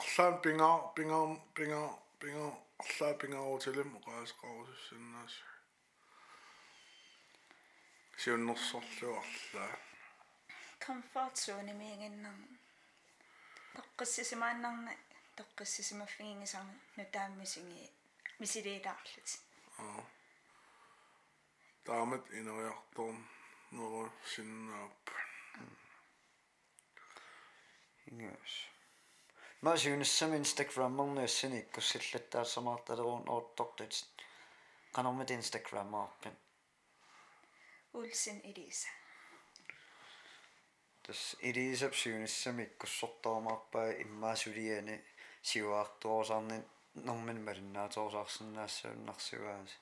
арлаан 0.00 0.34
пингаа 0.44 0.76
пингаа 0.96 1.26
пингаа 1.56 1.88
пингаа 2.20 2.50
арлаа 2.82 3.12
пингаарутилим 3.20 3.90
оqaасqarusussinnаас 3.98 5.34
сиуннерсорлуарлаа 8.20 9.72
comfort 10.86 11.34
zone 11.44 11.72
мигиннэрн 11.82 12.58
тоққиссисимааннарна 13.76 14.92
тоққиссисимаффигингисарна 15.38 16.74
нутааммисиги 16.98 17.90
мисилиилаарлут 18.40 19.28
аа 19.78 20.02
таамат 21.86 22.24
инориарторн 22.40 23.18
нуро 23.76 24.02
синнаап 24.32 25.04
ингээс 28.10 28.54
маш 29.64 29.80
юнссамин 29.94 30.42
инстаграммернуссини 30.42 31.60
куссиллаттаасамаарталерун 31.74 33.24
оортортут 33.34 33.94
канормит 34.96 35.30
инстаграмаарпин 35.38 36.34
улсин 37.98 38.38
элиса 38.50 38.88
тас 41.08 41.40
илисапсиунissam 41.40 42.60
иккуссортармаарпаа 42.64 43.88
иммаасулиани 44.04 44.96
сиуаартуорсарни 45.48 46.58
нормин 47.06 47.38
малиннаатоорсаарсинаассауннарсугаас 47.46 49.72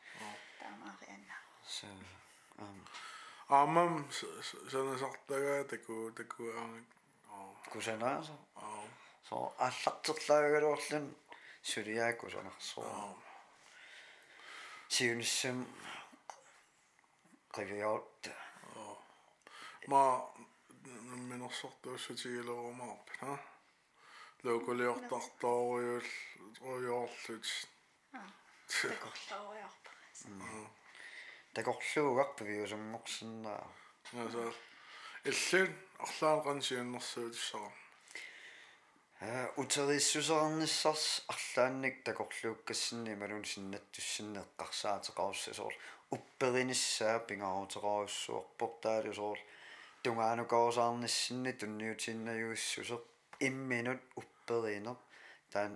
таамаарианна 0.60 1.36
со 1.66 1.88
ам. 2.58 2.78
Аамам 3.48 4.08
санасартагаа 4.70 5.64
таку 5.72 5.94
таку 6.14 6.42
аангик 6.60 6.90
аа 7.34 7.50
кусанааса 7.72 8.36
аа 8.54 8.84
со 9.28 9.36
аллартерлаагалуурлун 9.66 11.06
сулиаакусанарсоо 11.70 13.18
сиунissam 14.94 15.58
qivioort 17.54 18.22
ма 19.90 20.02
минерсортуссутигилерумаарпина 21.30 23.34
локулиортартоориул 24.44 26.08
руйоорлут 26.60 27.46
такорлоориарпа 28.68 29.90
такорлуугарпа 31.54 32.44
виусумморсиннаа 32.44 33.64
ясаа 34.12 34.52
иллуун 35.24 35.72
орлаан 36.04 36.40
qansiunnersuutissara 36.46 37.70
аа 39.20 39.48
э, 39.48 39.52
утериссусернissars 39.62 41.04
арлаанник 41.32 42.04
такорлууккассинни 42.04 43.14
малун 43.22 43.44
синнаттуссиннеэққарсаатеқарусса 43.52 45.54
соор 45.54 45.74
уппериниссаа 46.16 47.16
пингарутераруссуорпор 47.28 48.70
таалусоор 48.82 49.38
tungaanukoosaarnissinni 50.06 51.52
tunniutinnajuussuseq 51.60 53.04
imminut 53.48 54.02
upperiinerp 54.20 55.00
taan 55.52 55.72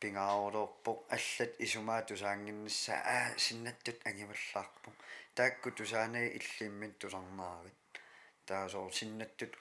pingaarorpoq 0.00 0.98
аллат 1.16 1.52
исумаа 1.66 2.00
тусаангиннсса 2.08 2.94
аа 3.14 3.28
синнаттут 3.44 3.98
агималлаарпоқ 4.10 4.96
таакку 5.36 5.68
тусаанаа 5.78 6.26
иллиммит 6.38 6.94
тусарнаарит 7.00 8.00
таасоо 8.48 8.86
синнаттут 8.98 9.52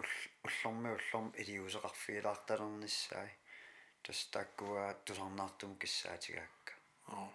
уллэрми 0.45 0.89
уллэрми 0.97 1.32
илиусеқарфиилаарталернссаи 1.41 3.32
тас 4.03 4.20
тааккуа 4.34 4.86
тусарнаартум 5.05 5.72
киссаатигаакка 5.82 6.74
оо 7.18 7.30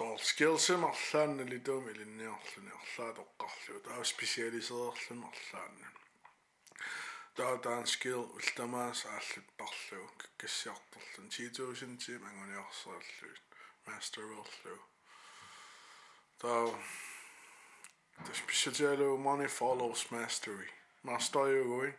уа 0.00 0.18
så 0.18 0.24
skillsim 0.30 0.84
арлаанна 0.84 1.44
литуум 1.52 1.84
илинниарлуни 1.92 2.72
арлаат 2.80 3.16
оққарлу 3.24 3.80
таа 3.86 4.04
специалисеерлун 4.12 5.20
арлаанна 5.30 5.88
таа 7.36 7.54
таан 7.64 7.86
скилл 7.94 8.24
ултамаас 8.38 9.00
ааллуттарлу 9.06 10.08
кассиарторлун 10.40 11.28
10000 11.28 11.98
тим 12.04 12.24
ангуниарсааллуит 12.30 13.42
master 13.86 14.24
роллу 14.30 14.78
таа 16.40 16.66
the 18.24 18.34
speciality 18.42 19.08
money 19.28 19.50
follows 19.60 20.02
mastery 20.14 20.70
master 21.08 21.44
югой 21.62 21.90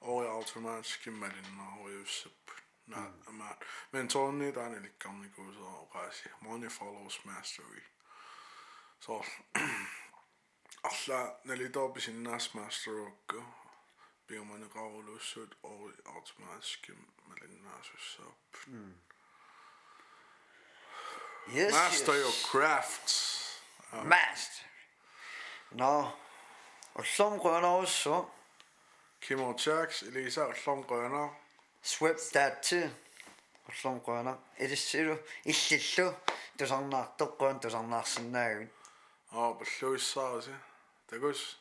ой 0.00 0.26
автоматически 0.38 1.10
малинна 1.10 1.66
оюссап 1.84 2.44
not 2.89 3.27
amount. 3.27 3.65
Men 3.91 4.07
tuonne 4.07 4.51
tänne 4.51 4.77
eli 4.77 4.93
kammiku 5.03 5.53
se 5.53 5.59
on 5.59 5.87
pääsi. 5.87 6.29
Money 6.41 6.69
follows 6.69 7.25
mastery. 7.25 7.83
So 8.99 9.21
alla 10.83 11.39
neli 11.43 11.69
topi 11.69 12.01
sinna 12.01 12.39
smasterokko. 12.39 13.43
Bioman 14.27 14.69
kaulussut 14.69 15.57
oli 15.63 15.93
automaatski 16.05 16.91
melinnaasussa. 17.27 18.23
Mm. 18.67 18.93
Yes, 21.53 21.73
Master 21.73 22.15
yes. 22.15 22.23
your 22.23 22.33
craft. 22.51 23.09
Uh. 23.93 24.03
Master. 24.03 24.65
No. 25.71 26.17
Ollom 26.95 27.39
gwna 27.39 27.71
osso. 27.71 28.31
Kimo 29.19 29.53
Jacks, 29.53 30.03
Elisa, 30.03 30.45
ollom 30.45 30.83
gwna. 30.85 31.29
Swip 31.82 32.18
daatsi. 32.34 32.80
Ollom 33.68 34.00
qana. 34.06 34.32
Edissilu 34.58 35.16
illillu 35.52 36.06
tusarnaartoqqan 36.58 37.60
tusarnaarsinnaagut. 37.60 38.70
а 39.34 39.52
паллуиссаарси 39.52 40.54
такус 41.08 41.58